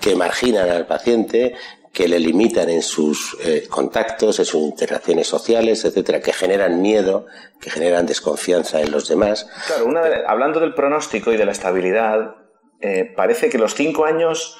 que 0.00 0.14
marginan 0.14 0.68
al 0.68 0.86
paciente, 0.86 1.54
que 1.92 2.08
le 2.08 2.20
limitan 2.20 2.68
en 2.68 2.82
sus 2.82 3.36
eh, 3.42 3.66
contactos, 3.70 4.38
en 4.38 4.44
sus 4.44 4.60
interacciones 4.60 5.26
sociales, 5.26 5.84
etcétera, 5.84 6.20
que 6.20 6.34
generan 6.34 6.82
miedo, 6.82 7.26
que 7.58 7.70
generan 7.70 8.04
desconfianza 8.04 8.82
en 8.82 8.90
los 8.90 9.08
demás. 9.08 9.48
Claro, 9.66 9.88
hablando 10.26 10.60
del 10.60 10.74
pronóstico 10.74 11.32
y 11.32 11.38
de 11.38 11.46
la 11.46 11.52
estabilidad, 11.52 12.36
eh, 12.82 13.10
parece 13.16 13.48
que 13.48 13.56
los 13.56 13.74
cinco 13.74 14.04
años, 14.04 14.58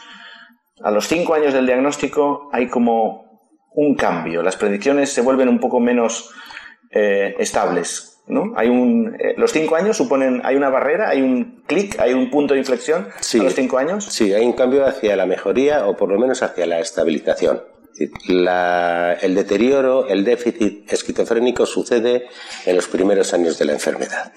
a 0.82 0.90
los 0.90 1.08
cinco 1.08 1.34
años 1.34 1.52
del 1.52 1.66
diagnóstico 1.66 2.48
hay 2.52 2.68
como 2.68 3.26
un 3.74 3.94
cambio. 3.94 4.42
Las 4.42 4.56
predicciones 4.56 5.12
se 5.12 5.20
vuelven 5.20 5.50
un 5.50 5.60
poco 5.60 5.78
menos 5.78 6.30
eh, 6.90 7.34
estables. 7.38 8.15
¿No? 8.26 8.52
Hay 8.56 8.68
un, 8.68 9.16
eh, 9.18 9.34
los 9.36 9.52
cinco 9.52 9.76
años 9.76 9.96
suponen, 9.96 10.40
hay 10.44 10.56
una 10.56 10.68
barrera, 10.68 11.10
hay 11.10 11.22
un 11.22 11.62
clic, 11.66 11.98
hay 11.98 12.12
un 12.12 12.30
punto 12.30 12.54
de 12.54 12.60
inflexión 12.60 13.08
sí, 13.20 13.40
a 13.40 13.44
los 13.44 13.54
cinco 13.54 13.78
años. 13.78 14.04
Sí, 14.04 14.32
hay 14.32 14.44
un 14.44 14.52
cambio 14.52 14.86
hacia 14.86 15.16
la 15.16 15.26
mejoría 15.26 15.86
o 15.86 15.96
por 15.96 16.10
lo 16.10 16.18
menos 16.18 16.42
hacia 16.42 16.66
la 16.66 16.80
estabilización. 16.80 17.62
el 18.28 19.34
deterioro, 19.34 20.08
el 20.08 20.24
déficit 20.24 20.92
esquizofrénico 20.92 21.66
sucede 21.66 22.26
en 22.66 22.76
los 22.76 22.88
primeros 22.88 23.32
años 23.32 23.58
de 23.58 23.64
la 23.64 23.72
enfermedad 23.72 24.32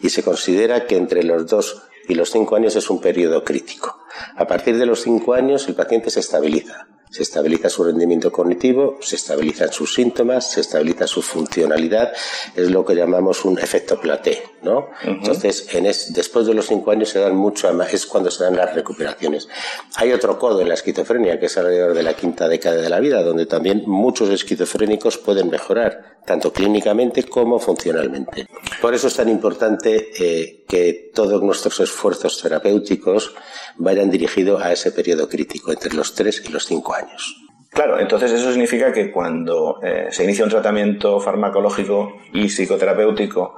y 0.00 0.08
se 0.08 0.22
considera 0.22 0.86
que 0.86 0.96
entre 0.96 1.22
los 1.22 1.46
dos 1.46 1.82
y 2.08 2.14
los 2.14 2.30
cinco 2.30 2.56
años 2.56 2.76
es 2.76 2.90
un 2.90 3.00
periodo 3.00 3.44
crítico. 3.44 3.98
A 4.36 4.46
partir 4.46 4.78
de 4.78 4.86
los 4.86 5.02
cinco 5.02 5.34
años 5.34 5.68
el 5.68 5.74
paciente 5.74 6.10
se 6.10 6.20
estabiliza 6.20 6.88
se 7.14 7.22
estabiliza 7.22 7.70
su 7.70 7.84
rendimiento 7.84 8.32
cognitivo, 8.32 8.98
se 9.00 9.14
estabilizan 9.14 9.72
sus 9.72 9.94
síntomas, 9.94 10.50
se 10.50 10.62
estabiliza 10.62 11.06
su 11.06 11.22
funcionalidad, 11.22 12.12
es 12.56 12.72
lo 12.72 12.84
que 12.84 12.96
llamamos 12.96 13.44
un 13.44 13.56
efecto 13.56 14.00
platé, 14.00 14.42
¿no? 14.62 14.88
Entonces, 15.04 15.72
en 15.74 15.84
después 15.84 16.44
de 16.44 16.54
los 16.54 16.66
cinco 16.66 16.90
años 16.90 17.10
se 17.10 17.20
dan 17.20 17.36
mucho 17.36 17.70
es 17.92 18.06
cuando 18.06 18.32
se 18.32 18.42
dan 18.42 18.56
las 18.56 18.74
recuperaciones. 18.74 19.48
Hay 19.94 20.12
otro 20.12 20.40
codo 20.40 20.60
en 20.60 20.68
la 20.68 20.74
esquizofrenia, 20.74 21.38
que 21.38 21.46
es 21.46 21.56
alrededor 21.56 21.94
de 21.94 22.02
la 22.02 22.14
quinta 22.14 22.48
década 22.48 22.82
de 22.82 22.90
la 22.90 22.98
vida, 22.98 23.22
donde 23.22 23.46
también 23.46 23.84
muchos 23.86 24.28
esquizofrénicos 24.30 25.16
pueden 25.16 25.50
mejorar, 25.50 26.13
tanto 26.24 26.52
clínicamente 26.52 27.24
como 27.24 27.58
funcionalmente. 27.58 28.46
Por 28.80 28.94
eso 28.94 29.08
es 29.08 29.16
tan 29.16 29.28
importante 29.28 30.08
eh, 30.18 30.64
que 30.68 31.10
todos 31.14 31.42
nuestros 31.42 31.80
esfuerzos 31.80 32.40
terapéuticos 32.40 33.34
vayan 33.76 34.10
dirigidos 34.10 34.62
a 34.62 34.72
ese 34.72 34.92
periodo 34.92 35.28
crítico, 35.28 35.70
entre 35.70 35.94
los 35.94 36.14
tres 36.14 36.42
y 36.44 36.52
los 36.52 36.66
cinco 36.66 36.94
años. 36.94 37.36
Claro, 37.70 37.98
entonces 37.98 38.30
eso 38.30 38.50
significa 38.52 38.92
que 38.92 39.10
cuando 39.10 39.80
eh, 39.82 40.06
se 40.10 40.24
inicia 40.24 40.44
un 40.44 40.50
tratamiento 40.50 41.20
farmacológico 41.20 42.20
y 42.32 42.48
psicoterapéutico 42.48 43.56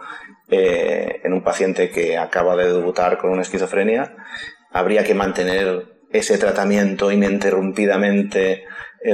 eh, 0.49 1.21
en 1.23 1.33
un 1.33 1.43
paciente 1.43 1.91
que 1.91 2.17
acaba 2.17 2.57
de 2.57 2.73
debutar 2.73 3.19
con 3.19 3.31
una 3.31 3.43
esquizofrenia, 3.43 4.17
habría 4.73 5.05
que 5.05 5.15
mantener 5.15 5.99
ese 6.11 6.39
tratamiento 6.39 7.13
ininterrumpidamente 7.13 8.65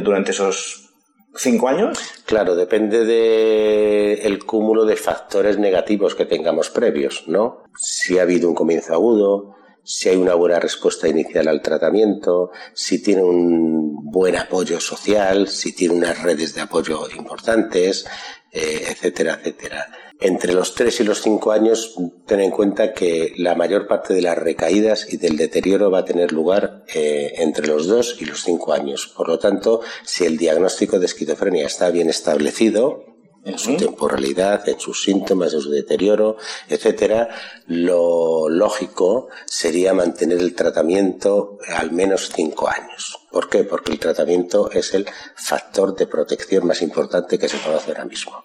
durante 0.02 0.30
esos 0.30 0.91
cinco 1.34 1.68
años? 1.68 1.98
Claro, 2.26 2.54
depende 2.54 3.04
del 3.04 4.44
cúmulo 4.44 4.84
de 4.84 4.96
factores 4.96 5.58
negativos 5.58 6.14
que 6.14 6.26
tengamos 6.26 6.70
previos, 6.70 7.24
¿no? 7.26 7.64
Si 7.76 8.18
ha 8.18 8.22
habido 8.22 8.48
un 8.48 8.54
comienzo 8.54 8.94
agudo, 8.94 9.56
si 9.84 10.08
hay 10.08 10.16
una 10.16 10.34
buena 10.34 10.60
respuesta 10.60 11.08
inicial 11.08 11.48
al 11.48 11.62
tratamiento, 11.62 12.50
si 12.72 13.02
tiene 13.02 13.22
un 13.22 14.10
buen 14.10 14.36
apoyo 14.36 14.78
social, 14.78 15.48
si 15.48 15.74
tiene 15.74 15.94
unas 15.94 16.22
redes 16.22 16.54
de 16.54 16.60
apoyo 16.60 17.08
importantes, 17.16 18.06
eh, 18.52 18.86
etcétera, 18.90 19.34
etcétera. 19.40 19.88
Entre 20.20 20.52
los 20.52 20.74
3 20.74 21.00
y 21.00 21.04
los 21.04 21.20
5 21.22 21.52
años, 21.52 21.94
ten 22.26 22.40
en 22.40 22.50
cuenta 22.50 22.92
que 22.92 23.34
la 23.36 23.54
mayor 23.54 23.88
parte 23.88 24.14
de 24.14 24.22
las 24.22 24.38
recaídas 24.38 25.12
y 25.12 25.16
del 25.16 25.36
deterioro 25.36 25.90
va 25.90 26.00
a 26.00 26.04
tener 26.04 26.32
lugar 26.32 26.84
eh, 26.94 27.34
entre 27.38 27.66
los 27.66 27.86
2 27.86 28.18
y 28.20 28.26
los 28.26 28.42
5 28.42 28.72
años. 28.72 29.12
Por 29.16 29.28
lo 29.28 29.38
tanto, 29.38 29.80
si 30.04 30.24
el 30.24 30.36
diagnóstico 30.36 30.98
de 30.98 31.06
esquizofrenia 31.06 31.66
está 31.66 31.90
bien 31.90 32.08
establecido, 32.08 33.12
en 33.44 33.58
su 33.58 33.76
temporalidad, 33.76 34.68
en 34.68 34.78
sus 34.78 35.02
síntomas, 35.02 35.52
en 35.52 35.60
su 35.60 35.70
deterioro, 35.70 36.36
etcétera, 36.68 37.28
lo 37.66 38.48
lógico 38.48 39.28
sería 39.46 39.92
mantener 39.94 40.38
el 40.38 40.54
tratamiento 40.54 41.58
al 41.74 41.90
menos 41.90 42.30
cinco 42.34 42.68
años. 42.68 43.18
¿Por 43.30 43.48
qué? 43.48 43.64
Porque 43.64 43.92
el 43.92 43.98
tratamiento 43.98 44.70
es 44.70 44.94
el 44.94 45.06
factor 45.34 45.96
de 45.96 46.06
protección 46.06 46.66
más 46.66 46.82
importante 46.82 47.38
que 47.38 47.48
se 47.48 47.56
hacer 47.56 47.96
ahora 47.96 48.04
mismo. 48.04 48.44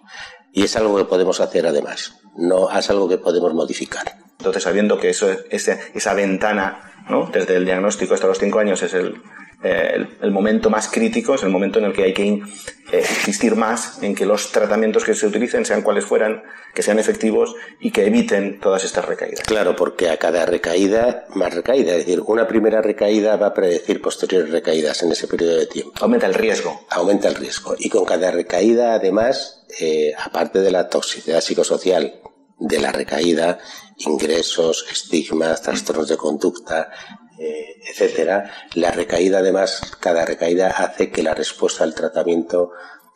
Y 0.57 0.63
es 0.63 0.75
algo 0.75 0.97
que 0.97 1.05
podemos 1.05 1.39
hacer 1.39 1.67
además, 1.67 2.15
no 2.35 2.75
es 2.75 2.89
algo 2.89 3.07
que 3.07 3.19
podemos 3.19 3.53
modificar. 3.53 4.17
Entonces, 4.39 4.63
sabiendo 4.63 4.99
que 4.99 5.11
eso, 5.11 5.29
esa 5.51 6.13
ventana, 6.15 7.03
¿no? 7.07 7.29
desde 7.31 7.57
el 7.57 7.65
diagnóstico 7.65 8.15
hasta 8.15 8.25
los 8.25 8.39
cinco 8.39 8.57
años, 8.57 8.81
es 8.81 8.95
el, 8.95 9.21
eh, 9.61 10.07
el, 10.19 10.31
momento 10.31 10.71
más 10.71 10.87
crítico, 10.87 11.35
es 11.35 11.43
el 11.43 11.49
momento 11.49 11.77
en 11.77 11.85
el 11.85 11.93
que 11.93 12.05
hay 12.05 12.13
que 12.15 12.23
eh, 12.23 12.41
insistir 12.91 13.55
más 13.55 14.01
en 14.01 14.15
que 14.15 14.25
los 14.25 14.51
tratamientos 14.51 15.03
que 15.03 15.13
se 15.13 15.27
utilicen, 15.27 15.63
sean 15.63 15.83
cuales 15.83 16.05
fueran, 16.05 16.41
que 16.73 16.81
sean 16.81 16.97
efectivos 16.97 17.53
y 17.79 17.91
que 17.91 18.07
eviten 18.07 18.59
todas 18.59 18.83
estas 18.83 19.05
recaídas. 19.05 19.41
Claro, 19.41 19.75
porque 19.75 20.09
a 20.09 20.17
cada 20.17 20.47
recaída, 20.47 21.27
más 21.35 21.53
recaída, 21.53 21.91
es 21.91 21.99
decir, 21.99 22.23
una 22.25 22.47
primera 22.47 22.81
recaída 22.81 23.35
va 23.35 23.47
a 23.47 23.53
predecir 23.53 24.01
posteriores 24.01 24.49
recaídas 24.49 25.03
en 25.03 25.11
ese 25.11 25.27
periodo 25.27 25.57
de 25.57 25.67
tiempo. 25.67 25.93
Aumenta 26.01 26.25
el 26.25 26.33
riesgo. 26.33 26.81
Aumenta 26.89 27.27
el 27.27 27.35
riesgo. 27.35 27.75
Y 27.77 27.89
con 27.89 28.05
cada 28.05 28.31
recaída, 28.31 28.95
además, 28.95 29.56
eh, 29.79 30.13
aparte 30.17 30.59
de 30.59 30.71
la 30.71 30.89
toxicidad 30.89 31.41
psicosocial 31.41 32.21
de 32.59 32.79
la 32.79 32.91
recaída, 32.91 33.59
ingresos, 33.97 34.85
estigmas, 34.91 35.61
trastornos 35.61 36.07
de 36.07 36.17
conducta, 36.17 36.89
eh, 37.39 37.75
etcétera, 37.87 38.51
la 38.73 38.91
recaída 38.91 39.39
además, 39.39 39.81
cada 39.99 40.25
recaída 40.25 40.69
hace 40.69 41.11
que 41.11 41.21
la 41.21 41.35
respuesta 41.35 41.83
al 41.83 41.93
tratamiento 41.93 42.71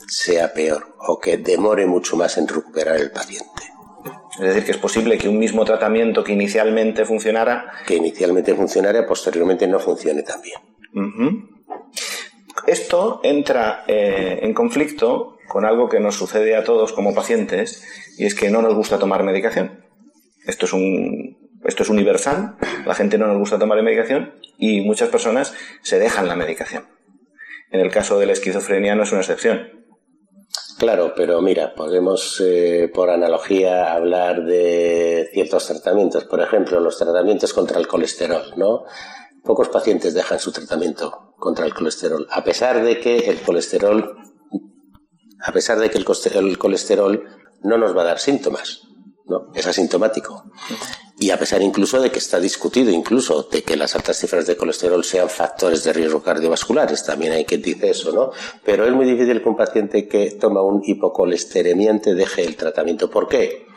sea 0.08 0.54
peor 0.54 0.96
o 1.08 1.20
que 1.20 1.38
demore 1.38 1.86
mucho 1.86 2.16
más 2.16 2.38
en 2.38 2.48
recuperar 2.48 2.98
el 2.98 3.12
paciente. 3.12 3.64
Es 4.34 4.40
decir, 4.40 4.64
que 4.64 4.72
es 4.72 4.78
posible 4.78 5.18
que 5.18 5.28
un 5.28 5.38
mismo 5.38 5.66
tratamiento 5.66 6.24
que 6.24 6.34
inicialmente 6.34 7.06
funcionara... 7.06 7.72
Que 7.86 7.96
inicialmente 7.96 8.56
funcionara, 8.56 9.06
posteriormente 9.06 9.68
no 9.68 9.80
funcione 9.80 10.24
tan 10.24 10.42
bien. 10.42 10.60
Esto 12.66 13.20
entra 13.24 13.84
eh, 13.88 14.40
en 14.42 14.54
conflicto 14.54 15.38
con 15.52 15.66
algo 15.66 15.90
que 15.90 16.00
nos 16.00 16.16
sucede 16.16 16.56
a 16.56 16.64
todos 16.64 16.94
como 16.94 17.14
pacientes 17.14 17.84
y 18.18 18.26
es 18.26 18.36
que 18.36 18.50
no 18.50 18.62
nos 18.62 18.74
gusta 18.74 19.00
tomar 19.00 19.24
medicación. 19.24 19.84
Esto 20.46 20.66
es 20.66 20.72
un 20.72 21.38
esto 21.66 21.84
es 21.84 21.90
universal, 21.90 22.56
la 22.86 22.96
gente 22.96 23.18
no 23.18 23.28
nos 23.28 23.38
gusta 23.38 23.60
tomar 23.60 23.84
medicación 23.84 24.34
y 24.58 24.80
muchas 24.80 25.10
personas 25.10 25.54
se 25.82 26.00
dejan 26.00 26.30
la 26.30 26.38
medicación. 26.38 26.88
En 27.70 27.82
el 27.82 27.92
caso 27.92 28.18
de 28.18 28.28
la 28.28 28.32
esquizofrenia 28.32 28.96
no 28.96 29.04
es 29.04 29.12
una 29.12 29.20
excepción. 29.20 29.84
Claro, 30.80 31.14
pero 31.18 31.42
mira, 31.42 31.76
podemos 31.76 32.42
eh, 32.44 32.90
por 32.94 33.10
analogía 33.10 33.92
hablar 33.92 34.46
de 34.46 35.30
ciertos 35.34 35.68
tratamientos, 35.68 36.24
por 36.24 36.42
ejemplo, 36.42 36.80
los 36.80 36.98
tratamientos 36.98 37.54
contra 37.54 37.78
el 37.78 37.88
colesterol, 37.88 38.54
¿no? 38.56 38.86
Pocos 39.44 39.68
pacientes 39.68 40.14
dejan 40.14 40.40
su 40.40 40.54
tratamiento 40.54 41.36
contra 41.38 41.66
el 41.66 41.74
colesterol, 41.74 42.26
a 42.32 42.44
pesar 42.46 42.84
de 42.84 43.02
que 43.02 43.30
el 43.30 43.42
colesterol, 43.42 44.16
a 45.44 45.52
pesar 45.52 45.80
de 45.80 45.90
que 45.90 45.98
el 45.98 46.58
colesterol 46.58 47.24
no 47.64 47.78
nos 47.78 47.96
va 47.96 48.02
a 48.02 48.06
dar 48.06 48.20
síntomas, 48.20 48.88
¿no? 49.26 49.52
Es 49.54 49.68
asintomático 49.68 50.44
y 51.22 51.30
a 51.30 51.38
pesar 51.38 51.62
incluso 51.62 52.02
de 52.02 52.10
que 52.10 52.18
está 52.18 52.40
discutido 52.40 52.90
incluso 52.90 53.44
de 53.44 53.62
que 53.62 53.78
las 53.78 53.94
altas 53.96 54.18
cifras 54.18 54.48
de 54.48 54.58
colesterol 54.58 55.04
sean 55.04 55.30
factores 55.30 55.84
de 55.84 55.94
riesgo 55.94 56.24
cardiovasculares, 56.24 57.06
también 57.06 57.34
hay 57.34 57.46
quien 57.46 57.62
dice 57.62 57.92
eso, 57.92 58.12
¿no? 58.12 58.32
Pero 58.66 58.88
es 58.88 58.92
muy 58.92 59.06
difícil 59.06 59.40
que 59.40 59.48
un 59.48 59.56
paciente 59.56 60.08
que 60.08 60.32
toma 60.32 60.64
un 60.64 60.82
hipocolesteremiante 60.84 62.16
deje 62.16 62.44
el 62.44 62.56
tratamiento. 62.56 63.12
¿Por 63.12 63.28
qué? 63.28 63.68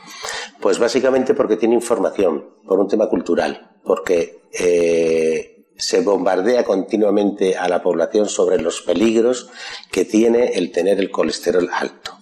Pues 0.58 0.78
básicamente 0.78 1.34
porque 1.34 1.58
tiene 1.58 1.74
información, 1.74 2.46
por 2.66 2.80
un 2.80 2.88
tema 2.88 3.10
cultural, 3.10 3.76
porque 3.84 4.40
eh, 4.58 5.53
se 5.76 6.00
bombardea 6.00 6.64
continuamente 6.64 7.56
a 7.56 7.68
la 7.68 7.82
población 7.82 8.28
sobre 8.28 8.60
los 8.60 8.82
peligros 8.82 9.48
que 9.90 10.04
tiene 10.04 10.52
el 10.54 10.70
tener 10.70 10.98
el 10.98 11.10
colesterol 11.10 11.68
alto. 11.72 12.18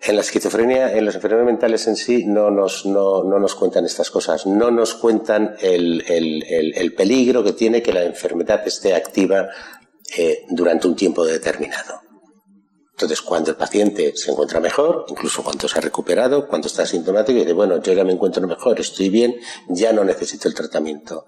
En 0.00 0.14
la 0.14 0.22
esquizofrenia, 0.22 0.96
en 0.96 1.04
las 1.04 1.16
enfermedades 1.16 1.46
mentales 1.46 1.86
en 1.88 1.96
sí, 1.96 2.24
no 2.24 2.50
nos, 2.50 2.86
no, 2.86 3.24
no 3.24 3.38
nos 3.38 3.54
cuentan 3.54 3.84
estas 3.84 4.10
cosas. 4.10 4.46
No 4.46 4.70
nos 4.70 4.94
cuentan 4.94 5.56
el, 5.60 6.04
el, 6.06 6.44
el, 6.74 6.94
peligro 6.94 7.42
que 7.42 7.52
tiene 7.52 7.82
que 7.82 7.92
la 7.92 8.04
enfermedad 8.04 8.66
esté 8.66 8.94
activa 8.94 9.48
eh, 10.16 10.44
durante 10.50 10.86
un 10.86 10.94
tiempo 10.94 11.24
determinado. 11.24 12.00
Entonces, 12.92 13.22
cuando 13.22 13.50
el 13.50 13.56
paciente 13.56 14.16
se 14.16 14.30
encuentra 14.30 14.60
mejor, 14.60 15.04
incluso 15.08 15.42
cuando 15.42 15.68
se 15.68 15.78
ha 15.78 15.80
recuperado, 15.80 16.48
cuando 16.48 16.66
está 16.66 16.84
sintomático, 16.84 17.38
y 17.38 17.42
dice, 17.42 17.52
bueno, 17.52 17.80
yo 17.80 17.92
ya 17.92 18.04
me 18.04 18.12
encuentro 18.12 18.46
mejor, 18.46 18.80
estoy 18.80 19.08
bien, 19.08 19.36
ya 19.68 19.92
no 19.92 20.04
necesito 20.04 20.48
el 20.48 20.54
tratamiento 20.54 21.26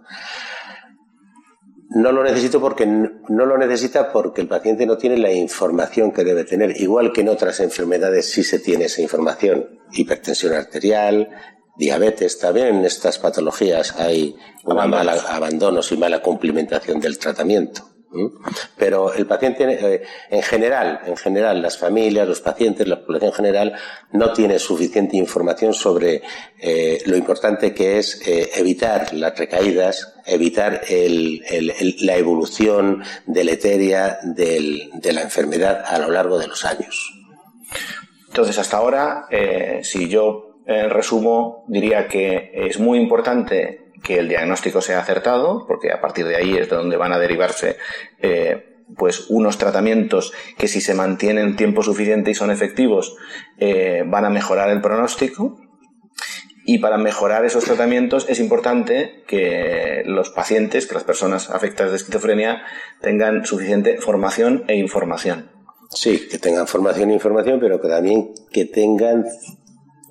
no 1.90 2.12
lo 2.12 2.22
necesito 2.22 2.60
porque 2.60 2.86
no 2.86 3.46
lo 3.46 3.58
necesita 3.58 4.12
porque 4.12 4.40
el 4.40 4.48
paciente 4.48 4.86
no 4.86 4.96
tiene 4.96 5.18
la 5.18 5.32
información 5.32 6.12
que 6.12 6.22
debe 6.22 6.44
tener, 6.44 6.80
igual 6.80 7.12
que 7.12 7.22
en 7.22 7.28
otras 7.28 7.58
enfermedades 7.60 8.30
sí 8.30 8.44
se 8.44 8.60
tiene 8.60 8.84
esa 8.84 9.02
información, 9.02 9.80
hipertensión 9.92 10.54
arterial, 10.54 11.28
diabetes, 11.76 12.38
también 12.38 12.68
en 12.68 12.84
estas 12.84 13.18
patologías 13.18 13.98
hay 13.98 14.36
una 14.64 14.86
mala 14.86 15.14
abandonos 15.28 15.90
y 15.90 15.96
mala 15.96 16.22
cumplimentación 16.22 17.00
del 17.00 17.18
tratamiento. 17.18 17.89
Pero 18.76 19.14
el 19.14 19.26
paciente, 19.26 19.64
eh, 19.70 20.02
en 20.30 20.42
general, 20.42 21.00
en 21.06 21.16
general, 21.16 21.62
las 21.62 21.78
familias, 21.78 22.26
los 22.26 22.40
pacientes, 22.40 22.88
la 22.88 23.04
población 23.04 23.32
general, 23.32 23.74
no 24.12 24.32
tiene 24.32 24.58
suficiente 24.58 25.16
información 25.16 25.72
sobre 25.72 26.22
eh, 26.58 27.02
lo 27.06 27.16
importante 27.16 27.72
que 27.72 27.98
es 27.98 28.20
eh, 28.26 28.50
evitar 28.56 29.14
las 29.14 29.38
recaídas, 29.38 30.14
evitar 30.26 30.82
la 30.88 32.16
evolución 32.16 33.02
deleteria 33.26 34.18
de 34.22 35.12
la 35.12 35.22
enfermedad 35.22 35.84
a 35.86 35.98
lo 35.98 36.10
largo 36.10 36.38
de 36.38 36.48
los 36.48 36.64
años. 36.64 37.12
Entonces, 38.28 38.58
hasta 38.58 38.76
ahora, 38.76 39.26
si 39.82 40.08
yo 40.08 40.62
resumo, 40.66 41.64
diría 41.68 42.06
que 42.06 42.52
es 42.54 42.78
muy 42.78 42.98
importante 42.98 43.89
que 44.02 44.18
el 44.18 44.28
diagnóstico 44.28 44.80
sea 44.80 45.00
acertado, 45.00 45.66
porque 45.66 45.92
a 45.92 46.00
partir 46.00 46.26
de 46.26 46.36
ahí 46.36 46.56
es 46.56 46.70
de 46.70 46.76
donde 46.76 46.96
van 46.96 47.12
a 47.12 47.18
derivarse 47.18 47.76
eh, 48.20 48.70
pues 48.96 49.26
unos 49.28 49.58
tratamientos 49.58 50.32
que 50.58 50.68
si 50.68 50.80
se 50.80 50.94
mantienen 50.94 51.56
tiempo 51.56 51.82
suficiente 51.82 52.30
y 52.30 52.34
son 52.34 52.50
efectivos 52.50 53.16
eh, 53.58 54.02
van 54.06 54.24
a 54.24 54.30
mejorar 54.30 54.70
el 54.70 54.80
pronóstico. 54.80 55.60
Y 56.66 56.78
para 56.78 56.98
mejorar 56.98 57.44
esos 57.44 57.64
tratamientos 57.64 58.26
es 58.28 58.38
importante 58.38 59.24
que 59.26 60.02
los 60.04 60.30
pacientes, 60.30 60.86
que 60.86 60.94
las 60.94 61.04
personas 61.04 61.50
afectadas 61.50 61.92
de 61.92 61.96
esquizofrenia 61.96 62.62
tengan 63.00 63.44
suficiente 63.44 63.98
formación 63.98 64.64
e 64.68 64.76
información. 64.76 65.50
Sí, 65.88 66.28
que 66.30 66.38
tengan 66.38 66.68
formación 66.68 67.10
e 67.10 67.14
información, 67.14 67.58
pero 67.58 67.80
que 67.80 67.88
también 67.88 68.32
que 68.52 68.66
tengan 68.66 69.24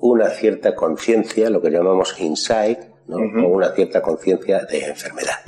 una 0.00 0.28
cierta 0.28 0.74
conciencia, 0.74 1.48
lo 1.50 1.62
que 1.62 1.70
llamamos 1.70 2.20
insight, 2.20 2.89
con 3.10 3.44
una 3.44 3.70
cierta 3.70 4.00
conciencia 4.00 4.60
de 4.60 4.86
enfermedad. 4.86 5.40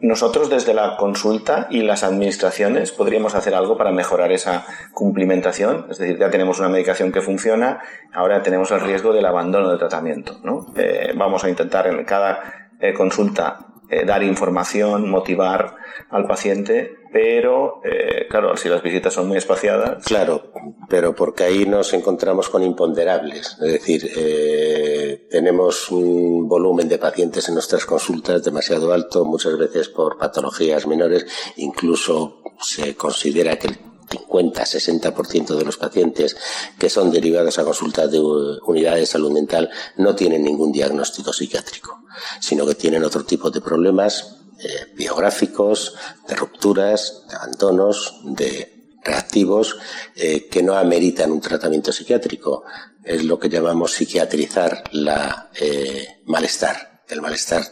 Nosotros 0.00 0.48
desde 0.48 0.72
la 0.72 0.96
consulta 0.96 1.66
y 1.70 1.82
las 1.82 2.04
administraciones 2.04 2.90
podríamos 2.90 3.34
hacer 3.34 3.54
algo 3.54 3.76
para 3.76 3.92
mejorar 3.92 4.32
esa 4.32 4.64
cumplimentación, 4.94 5.88
es 5.90 5.98
decir, 5.98 6.18
ya 6.18 6.30
tenemos 6.30 6.58
una 6.58 6.70
medicación 6.70 7.12
que 7.12 7.20
funciona, 7.20 7.80
ahora 8.14 8.42
tenemos 8.42 8.70
el 8.70 8.80
riesgo 8.80 9.12
del 9.12 9.26
abandono 9.26 9.68
del 9.68 9.78
tratamiento. 9.78 10.40
Eh, 10.74 11.12
vamos 11.14 11.44
a 11.44 11.50
intentar 11.50 11.86
en 11.86 12.02
cada 12.04 12.70
eh, 12.80 12.94
consulta 12.94 13.66
eh, 13.90 14.04
dar 14.06 14.22
información, 14.22 15.10
motivar 15.10 15.74
al 16.10 16.24
paciente, 16.24 16.92
pero 17.12 17.80
eh, 17.84 18.28
claro, 18.30 18.56
si 18.56 18.68
las 18.68 18.82
visitas 18.82 19.12
son 19.12 19.26
muy 19.26 19.36
espaciadas. 19.36 20.04
Claro, 20.04 20.52
pero 20.88 21.12
porque 21.12 21.42
ahí 21.42 21.66
nos 21.66 21.92
encontramos 21.92 22.48
con 22.48 22.62
imponderables. 22.62 23.58
Es 23.60 23.72
decir, 23.72 24.08
eh, 24.16 24.99
tenemos 25.16 25.90
un 25.90 26.48
volumen 26.48 26.88
de 26.88 26.98
pacientes 26.98 27.48
en 27.48 27.54
nuestras 27.54 27.86
consultas 27.86 28.42
demasiado 28.42 28.92
alto, 28.92 29.24
muchas 29.24 29.56
veces 29.56 29.88
por 29.88 30.18
patologías 30.18 30.86
menores, 30.86 31.26
incluso 31.56 32.42
se 32.60 32.94
considera 32.96 33.58
que 33.58 33.68
el 33.68 33.78
50-60% 34.10 35.56
de 35.56 35.64
los 35.64 35.76
pacientes 35.76 36.36
que 36.78 36.90
son 36.90 37.10
derivados 37.10 37.58
a 37.58 37.64
consultas 37.64 38.10
de 38.10 38.20
unidades 38.20 39.00
de 39.00 39.06
salud 39.06 39.30
mental 39.30 39.70
no 39.96 40.14
tienen 40.14 40.42
ningún 40.42 40.72
diagnóstico 40.72 41.32
psiquiátrico, 41.32 42.02
sino 42.40 42.66
que 42.66 42.74
tienen 42.74 43.04
otro 43.04 43.24
tipo 43.24 43.50
de 43.50 43.60
problemas 43.60 44.40
eh, 44.58 44.92
biográficos, 44.94 45.94
de 46.28 46.34
rupturas, 46.34 47.22
de 47.28 47.36
abandonos, 47.36 48.20
de 48.24 48.98
reactivos 49.02 49.78
eh, 50.14 50.48
que 50.48 50.62
no 50.62 50.76
ameritan 50.76 51.32
un 51.32 51.40
tratamiento 51.40 51.92
psiquiátrico. 51.92 52.64
Es 53.04 53.24
lo 53.24 53.38
que 53.38 53.48
llamamos 53.48 53.92
psiquiatrizar 53.92 54.84
la 54.92 55.50
eh, 55.58 56.22
malestar. 56.26 57.02
El 57.08 57.20
malestar 57.20 57.62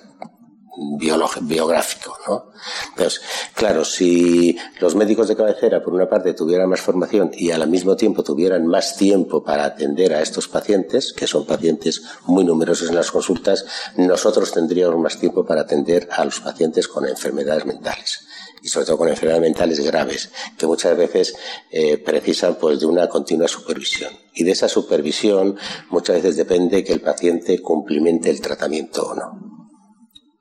biográfico, 1.42 2.16
¿no? 2.26 2.52
Entonces, 2.90 3.20
claro, 3.54 3.85
si 3.85 4.56
los 4.80 4.94
médicos 4.94 5.28
de 5.28 5.37
cabecera, 5.37 5.82
por 5.82 5.92
una 5.92 6.08
parte, 6.08 6.35
tuvieran 6.35 6.68
más 6.68 6.80
formación 6.80 7.30
y 7.35 7.50
al 7.50 7.68
mismo 7.68 7.97
tiempo 7.97 8.23
tuvieran 8.23 8.66
más 8.66 8.97
tiempo 8.97 9.42
para 9.42 9.64
atender 9.64 10.14
a 10.14 10.23
estos 10.23 10.49
pacientes, 10.49 11.12
que 11.12 11.26
son 11.26 11.47
pacientes 11.47 12.02
muy 12.26 12.45
numerosos 12.45 12.88
en 12.88 12.97
las 12.97 13.10
consultas, 13.10 13.64
nosotros 13.97 14.52
tendríamos 14.52 15.00
más 15.00 15.19
tiempo 15.19 15.45
para 15.45 15.62
atender 15.62 16.08
a 16.12 16.25
los 16.25 16.41
pacientes 16.41 16.86
con 16.86 17.06
enfermedades 17.06 17.67
mentales 17.67 18.25
y 18.62 18.68
sobre 18.68 18.86
todo 18.86 18.99
con 18.99 19.08
enfermedades 19.08 19.42
mentales 19.42 19.80
graves, 19.80 20.32
que 20.56 20.66
muchas 20.66 20.97
veces 20.97 21.34
eh, 21.71 21.99
precisan 21.99 22.56
pues 22.56 22.80
de 22.80 22.86
una 22.86 23.08
continua 23.08 23.49
supervisión. 23.49 24.12
Y 24.34 24.44
de 24.44 24.52
esa 24.52 24.68
supervisión 24.68 25.56
muchas 25.90 26.16
veces 26.16 26.36
depende 26.36 26.84
que 26.84 26.92
el 26.92 27.00
paciente 27.00 27.60
cumplimente 27.60 28.30
el 28.30 28.40
tratamiento 28.40 29.06
o 29.08 29.14
no. 29.14 29.49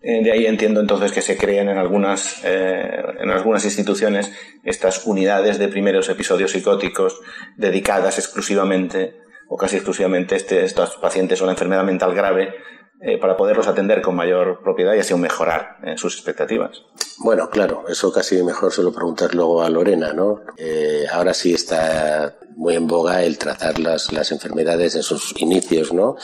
Eh, 0.02 0.24
de 0.24 0.32
ahí 0.32 0.46
entiendo 0.46 0.80
entonces 0.80 1.12
que 1.12 1.22
se 1.22 1.38
creen 1.38 1.70
en 1.70 1.78
algunas, 1.78 2.42
eh, 2.46 3.02
en 3.20 3.30
algunas 3.30 3.66
instituciones 3.66 4.32
estas 4.64 5.06
unidades 5.06 5.58
de 5.58 5.68
primeros 5.68 6.08
episodios 6.08 6.52
psicóticos 6.52 7.20
dedicadas 7.58 8.18
exclusivamente 8.20 9.18
o 9.50 9.58
casi 9.58 9.78
exclusivamente 9.78 10.36
a 10.36 10.38
este, 10.38 10.64
estos 10.64 10.98
pacientes 10.98 11.42
con 11.42 11.50
enfermedad 11.50 11.84
mental 11.84 12.14
grave 12.14 12.54
eh, 13.00 13.20
para 13.20 13.38
poderlos 13.38 13.68
atender 13.68 14.02
con 14.02 14.16
mayor 14.16 14.62
propiedad 14.64 14.96
y 14.96 15.00
así 15.00 15.14
mejorar 15.14 15.78
eh, 15.84 15.98
sus 15.98 16.16
expectativas. 16.16 16.82
Bueno, 17.20 17.48
claro, 17.50 17.84
eso 17.88 18.12
casi 18.12 18.42
mejor 18.42 18.74
se 18.74 18.82
lo 18.82 18.92
preguntas 18.92 19.36
luego 19.36 19.62
a 19.62 19.70
Lorena, 19.70 20.14
¿no? 20.14 20.42
Eh, 20.58 21.06
ahora 21.12 21.36
sí 21.36 21.54
está 21.54 22.38
muy 22.56 22.76
en 22.76 22.88
boga 22.88 23.24
el 23.24 23.38
tratar 23.38 23.80
las, 23.80 24.12
las, 24.12 24.32
enfermedades 24.32 24.96
en 24.96 25.04
sus 25.04 25.40
inicios, 25.40 25.94
¿no? 25.94 26.16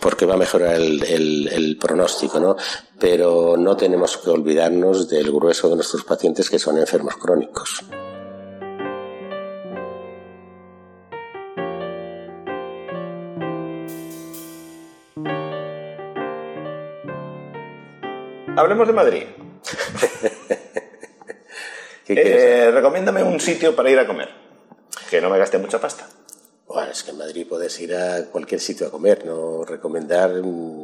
Porque 0.00 0.26
va 0.26 0.34
a 0.34 0.38
mejorar 0.38 0.74
el, 0.74 1.02
el, 1.04 1.48
el, 1.48 1.78
pronóstico, 1.78 2.38
¿no? 2.38 2.56
Pero 2.98 3.56
no 3.56 3.76
tenemos 3.78 4.18
que 4.18 4.28
olvidarnos 4.28 5.08
del 5.08 5.32
grueso 5.32 5.70
de 5.70 5.76
nuestros 5.76 6.04
pacientes 6.04 6.50
que 6.50 6.58
son 6.58 6.76
enfermos 6.76 7.16
crónicos. 7.16 7.84
Hablemos 18.58 18.88
de 18.88 18.92
Madrid. 18.92 19.22
eh, 22.08 22.70
recomiéndame 22.72 23.22
un 23.22 23.38
sitio 23.38 23.76
para 23.76 23.88
ir 23.88 24.00
a 24.00 24.06
comer, 24.06 24.28
que 25.08 25.20
no 25.20 25.30
me 25.30 25.38
gaste 25.38 25.58
mucha 25.58 25.80
pasta. 25.80 26.08
Bueno, 26.66 26.90
es 26.90 27.04
que 27.04 27.12
en 27.12 27.18
Madrid 27.18 27.46
puedes 27.48 27.80
ir 27.80 27.94
a 27.94 28.24
cualquier 28.24 28.60
sitio 28.60 28.88
a 28.88 28.90
comer, 28.90 29.24
no 29.24 29.64
recomendar. 29.64 30.32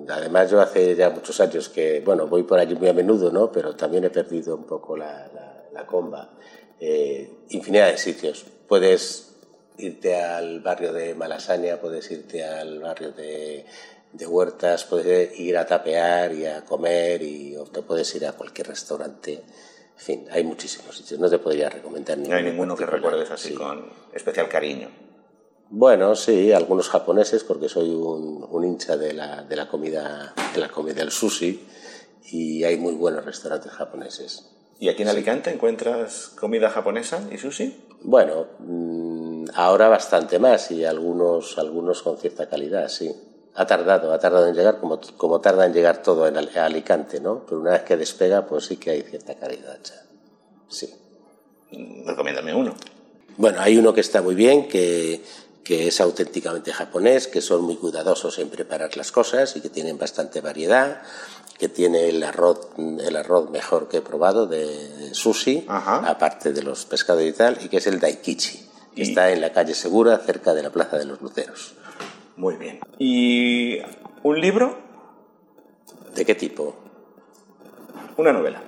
Además, 0.09 0.53
yo 0.53 0.61
hace 0.61 0.95
ya 0.95 1.11
muchos 1.11 1.41
años 1.41 1.69
que, 1.69 2.01
bueno, 2.01 2.29
voy 2.29 2.45
por 2.45 2.61
allí 2.61 2.77
muy 2.77 2.89
a 2.89 2.93
menudo, 2.93 3.33
¿no? 3.33 3.51
Pero 3.51 3.75
también 3.75 4.05
he 4.05 4.11
perdido 4.11 4.55
un 4.55 4.67
poco 4.67 4.97
la, 4.97 5.29
la, 5.73 5.85
comba. 5.85 6.31
Eh, 6.79 7.29
infinidad 7.49 7.89
de 7.89 7.99
sitios. 7.99 8.47
Puedes 8.69 9.35
irte 9.79 10.23
al 10.23 10.61
barrio 10.61 10.93
de 10.93 11.17
Malasaña, 11.17 11.81
puedes 11.81 12.09
irte 12.13 12.45
al 12.45 12.79
barrio 12.79 13.11
de 13.11 13.67
de 14.15 14.27
huertas, 14.27 14.85
puedes 14.85 15.39
ir 15.39 15.57
a 15.59 15.67
tapear 15.67 16.33
y 16.33 16.47
a 16.47 16.65
comer 16.65 17.23
y 17.23 17.57
o 17.57 17.65
te 17.65 17.83
puedes 17.83 18.15
ir 18.15 18.27
a 18.27 18.33
cualquier 18.33 18.69
restaurante. 18.69 19.33
En 19.35 20.05
fin, 20.05 20.27
hay 20.31 20.45
muchísimos 20.45 20.97
sitios. 20.97 21.21
No 21.21 21.29
te 21.29 21.39
podría 21.39 21.69
recomendar 21.69 22.17
ninguno. 22.17 22.37
No 22.37 22.45
hay 22.45 22.51
ninguno 22.51 22.77
que 22.77 22.87
recuerdes 22.87 23.31
así 23.31 23.55
con 23.55 23.91
especial 24.13 24.49
cariño. 24.49 24.89
Bueno, 25.71 26.15
sí, 26.15 26.53
algunos 26.53 26.89
japoneses, 26.89 27.43
porque 27.43 27.69
soy 27.69 27.91
un, 27.91 28.47
un 28.49 28.65
hincha 28.65 28.97
de 28.97 29.13
la, 29.13 29.43
de 29.43 29.57
la, 29.57 29.67
comida, 29.67 30.33
de 30.55 30.61
la 30.61 30.69
comida 30.69 30.97
del 30.97 31.11
sushi 31.11 31.67
y 32.31 32.63
hay 32.63 32.77
muy 32.77 32.95
buenos 32.95 33.25
restaurantes 33.25 33.73
japoneses. 33.73 34.51
¿Y 34.79 34.89
aquí 34.89 35.03
en 35.03 35.09
Alicante 35.09 35.51
encuentras 35.51 36.29
comida 36.39 36.71
japonesa 36.71 37.29
y 37.33 37.39
sushi? 37.39 37.87
Bueno, 38.03 38.47
mm, 38.61 39.47
ahora 39.55 39.89
bastante 39.89 40.39
más 40.39 40.71
y 40.71 40.85
algunos, 40.85 41.59
algunos 41.59 42.03
con 42.03 42.19
cierta 42.19 42.49
calidad, 42.49 42.89
sí 42.89 43.13
ha 43.55 43.67
tardado, 43.67 44.13
ha 44.13 44.19
tardado 44.19 44.49
en 44.49 44.55
llegar, 44.55 44.79
como, 44.81 45.01
como 45.17 45.41
tarda 45.41 45.67
en 45.67 45.73
llegar 45.73 46.03
todo 46.03 46.27
en 46.27 46.37
Alicante, 46.37 47.21
¿no? 47.21 47.45
Pero 47.47 47.61
una 47.61 47.73
vez 47.73 47.83
que 47.83 47.97
despega, 47.97 48.47
pues 48.47 48.67
sí 48.67 48.77
que 48.77 48.91
hay 48.91 49.03
cierta 49.03 49.35
calidad 49.35 49.79
ya. 49.83 50.03
Sí. 50.69 50.93
Recomiéndame 52.05 52.55
uno. 52.55 52.75
Bueno, 53.37 53.61
hay 53.61 53.77
uno 53.77 53.93
que 53.93 54.01
está 54.01 54.23
muy 54.23 54.35
bien, 54.35 54.69
que, 54.69 55.23
que 55.63 55.89
es 55.89 56.01
auténticamente 56.01 56.73
japonés, 56.73 57.27
que 57.27 57.41
son 57.41 57.63
muy 57.63 57.77
cuidadosos 57.77 58.39
en 58.39 58.49
preparar 58.49 58.97
las 58.97 59.13
cosas 59.13 59.57
y 59.57 59.61
que 59.61 59.71
tienen 59.71 59.99
bastante 59.99 60.41
variedad, 60.41 61.03
que 61.59 61.69
tiene 61.69 62.09
el 62.09 62.23
arroz, 62.23 62.71
el 62.77 63.17
arroz 63.17 63.51
mejor 63.51 63.89
que 63.89 63.99
he 63.99 64.03
probado 64.03 64.47
de 64.47 65.11
sushi, 65.13 65.65
aparte 65.69 66.53
de 66.53 66.63
los 66.63 66.85
pescados 66.87 67.23
y 67.23 67.33
tal, 67.33 67.59
y 67.61 67.69
que 67.69 67.79
es 67.79 67.87
el 67.87 68.01
daikichi, 68.01 68.69
que 68.95 69.03
está 69.03 69.31
en 69.31 69.41
la 69.41 69.53
calle 69.53 69.75
Segura, 69.75 70.19
cerca 70.19 70.55
de 70.55 70.63
la 70.63 70.71
Plaza 70.71 70.99
de 70.99 71.05
los 71.05 71.21
Luceros. 71.21 71.75
Muy 72.37 72.57
bien. 72.57 72.81
¿Y 72.99 73.79
un 74.23 74.41
libro? 74.41 74.77
¿De 76.15 76.25
qué 76.25 76.35
tipo? 76.35 76.75
Una 78.17 78.33
novela. 78.33 78.63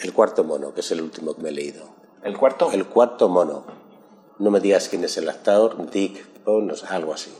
El 0.00 0.12
cuarto 0.12 0.42
mono, 0.42 0.72
que 0.72 0.80
es 0.80 0.90
el 0.90 1.00
último 1.02 1.34
que 1.34 1.42
me 1.42 1.50
he 1.50 1.52
leído. 1.52 1.88
¿El 2.22 2.36
cuarto? 2.36 2.70
El 2.72 2.86
cuarto 2.86 3.28
mono. 3.28 3.64
No 4.38 4.50
me 4.50 4.60
digas 4.60 4.88
quién 4.88 5.04
es 5.04 5.16
el 5.16 5.28
actor, 5.28 5.90
Dick, 5.90 6.24
o 6.46 6.62
algo 6.88 7.14
así. 7.14 7.32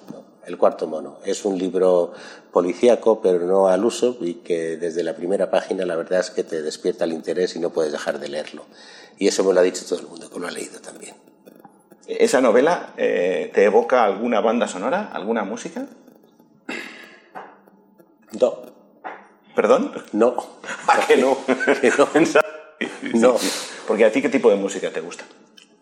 El 0.46 0.58
cuarto 0.58 0.86
mono. 0.86 1.18
Es 1.24 1.44
un 1.44 1.58
libro 1.58 2.12
policíaco, 2.52 3.20
pero 3.20 3.46
no 3.46 3.68
al 3.68 3.84
uso, 3.84 4.16
y 4.20 4.34
que 4.34 4.76
desde 4.76 5.02
la 5.02 5.14
primera 5.14 5.50
página 5.50 5.86
la 5.86 5.96
verdad 5.96 6.20
es 6.20 6.30
que 6.30 6.44
te 6.44 6.62
despierta 6.62 7.04
el 7.04 7.12
interés 7.12 7.56
y 7.56 7.58
no 7.58 7.70
puedes 7.70 7.92
dejar 7.92 8.18
de 8.18 8.28
leerlo. 8.28 8.64
Y 9.18 9.28
eso 9.28 9.44
me 9.44 9.52
lo 9.54 9.60
ha 9.60 9.62
dicho 9.62 9.84
todo 9.86 10.00
el 10.00 10.06
mundo 10.06 10.28
que 10.28 10.38
lo 10.38 10.46
ha 10.46 10.50
leído 10.50 10.80
también. 10.80 11.14
¿Esa 12.06 12.40
novela 12.40 12.94
eh, 12.96 13.50
te 13.54 13.64
evoca 13.64 14.04
alguna 14.04 14.40
banda 14.40 14.66
sonora, 14.66 15.10
alguna 15.12 15.44
música? 15.44 15.86
No. 18.40 18.54
¿Perdón? 19.54 19.92
No. 20.12 20.34
¿A 20.88 21.06
qué 21.06 21.16
no? 21.16 21.36
no. 23.14 23.36
Porque 23.86 24.04
a 24.04 24.12
ti, 24.12 24.22
¿qué 24.22 24.28
tipo 24.28 24.50
de 24.50 24.56
música 24.56 24.90
te 24.90 25.00
gusta? 25.00 25.24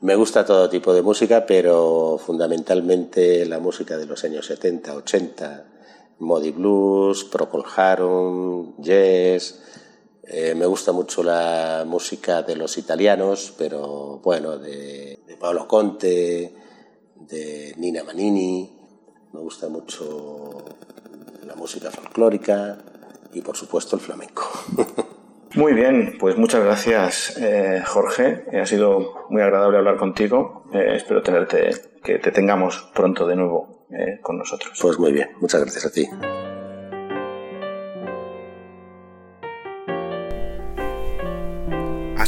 Me 0.01 0.15
gusta 0.15 0.45
todo 0.45 0.69
tipo 0.69 0.95
de 0.95 1.03
música, 1.03 1.45
pero 1.47 2.19
fundamentalmente 2.19 3.45
la 3.47 3.59
música 3.59 3.97
de 3.99 4.07
los 4.07 4.25
años 4.25 4.47
70, 4.47 4.95
80, 4.95 5.65
Modi 6.21 6.51
Blues, 6.51 7.25
Procol 7.25 7.65
Harum, 7.77 8.75
Jazz. 8.79 9.61
Eh, 10.33 10.55
me 10.55 10.65
gusta 10.67 10.93
mucho 10.93 11.25
la 11.25 11.85
música 11.87 12.43
de 12.43 12.55
los 12.55 12.79
italianos, 12.79 13.53
pero 13.59 14.21
bueno, 14.23 14.59
de, 14.59 15.19
de 15.27 15.37
Paolo 15.37 15.67
Conte, 15.67 16.55
de 17.17 17.75
Nina 17.77 18.05
Manini. 18.05 18.79
Me 19.33 19.41
gusta 19.41 19.69
mucho 19.69 20.63
la 21.47 21.57
música 21.57 21.91
folclórica 21.91 22.79
y 23.33 23.41
por 23.41 23.57
supuesto 23.57 23.97
el 23.97 24.03
flamenco. 24.03 24.49
Muy 25.55 25.73
bien, 25.73 26.17
pues 26.21 26.37
muchas 26.37 26.63
gracias 26.63 27.37
eh, 27.37 27.83
Jorge. 27.85 28.45
Ha 28.57 28.67
sido 28.67 29.27
muy 29.31 29.43
agradable 29.43 29.79
hablar 29.79 29.97
contigo. 29.97 30.65
Eh, 30.73 30.93
espero 30.95 31.23
tenerte, 31.23 31.71
que 32.05 32.21
te 32.21 32.31
tengamos 32.31 32.89
pronto 32.95 33.27
de 33.27 33.35
nuevo 33.35 33.87
eh, 33.91 34.21
con 34.23 34.39
nosotros. 34.39 34.79
Pues 34.81 34.97
muy 35.01 35.13
bien, 35.13 35.31
muchas 35.41 35.61
gracias 35.63 35.87
a 35.87 35.91
ti. 35.91 36.09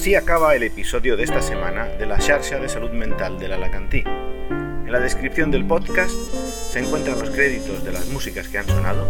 Así 0.03 0.17
acaba 0.17 0.57
el 0.57 0.65
episodio 0.65 1.17
de 1.17 1.23
esta 1.23 1.41
semana 1.41 1.87
de 1.87 2.07
la 2.07 2.21
Xarxa 2.21 2.59
de 2.59 2.69
Salud 2.69 2.91
Mental 2.91 3.39
del 3.39 3.53
Alacantí. 3.53 4.03
En 4.05 4.91
la 4.91 4.99
descripción 4.99 5.53
del 5.53 5.65
podcast 5.65 6.11
se 6.11 6.81
encuentran 6.81 7.21
los 7.21 7.31
créditos 7.31 7.85
de 7.85 7.93
las 7.93 8.09
músicas 8.09 8.49
que 8.49 8.59
han 8.59 8.67
sonado 8.67 9.07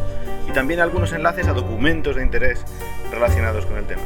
y 0.46 0.52
también 0.52 0.80
algunos 0.80 1.14
enlaces 1.14 1.48
a 1.48 1.54
documentos 1.54 2.16
de 2.16 2.22
interés 2.22 2.62
relacionados 3.10 3.64
con 3.64 3.78
el 3.78 3.86
tema. 3.86 4.02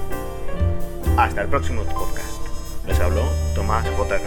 Hasta 1.18 1.42
el 1.42 1.48
próximo 1.48 1.82
podcast. 1.82 2.46
Les 2.86 3.00
habló 3.00 3.24
Tomás 3.56 3.84
J. 3.90 4.20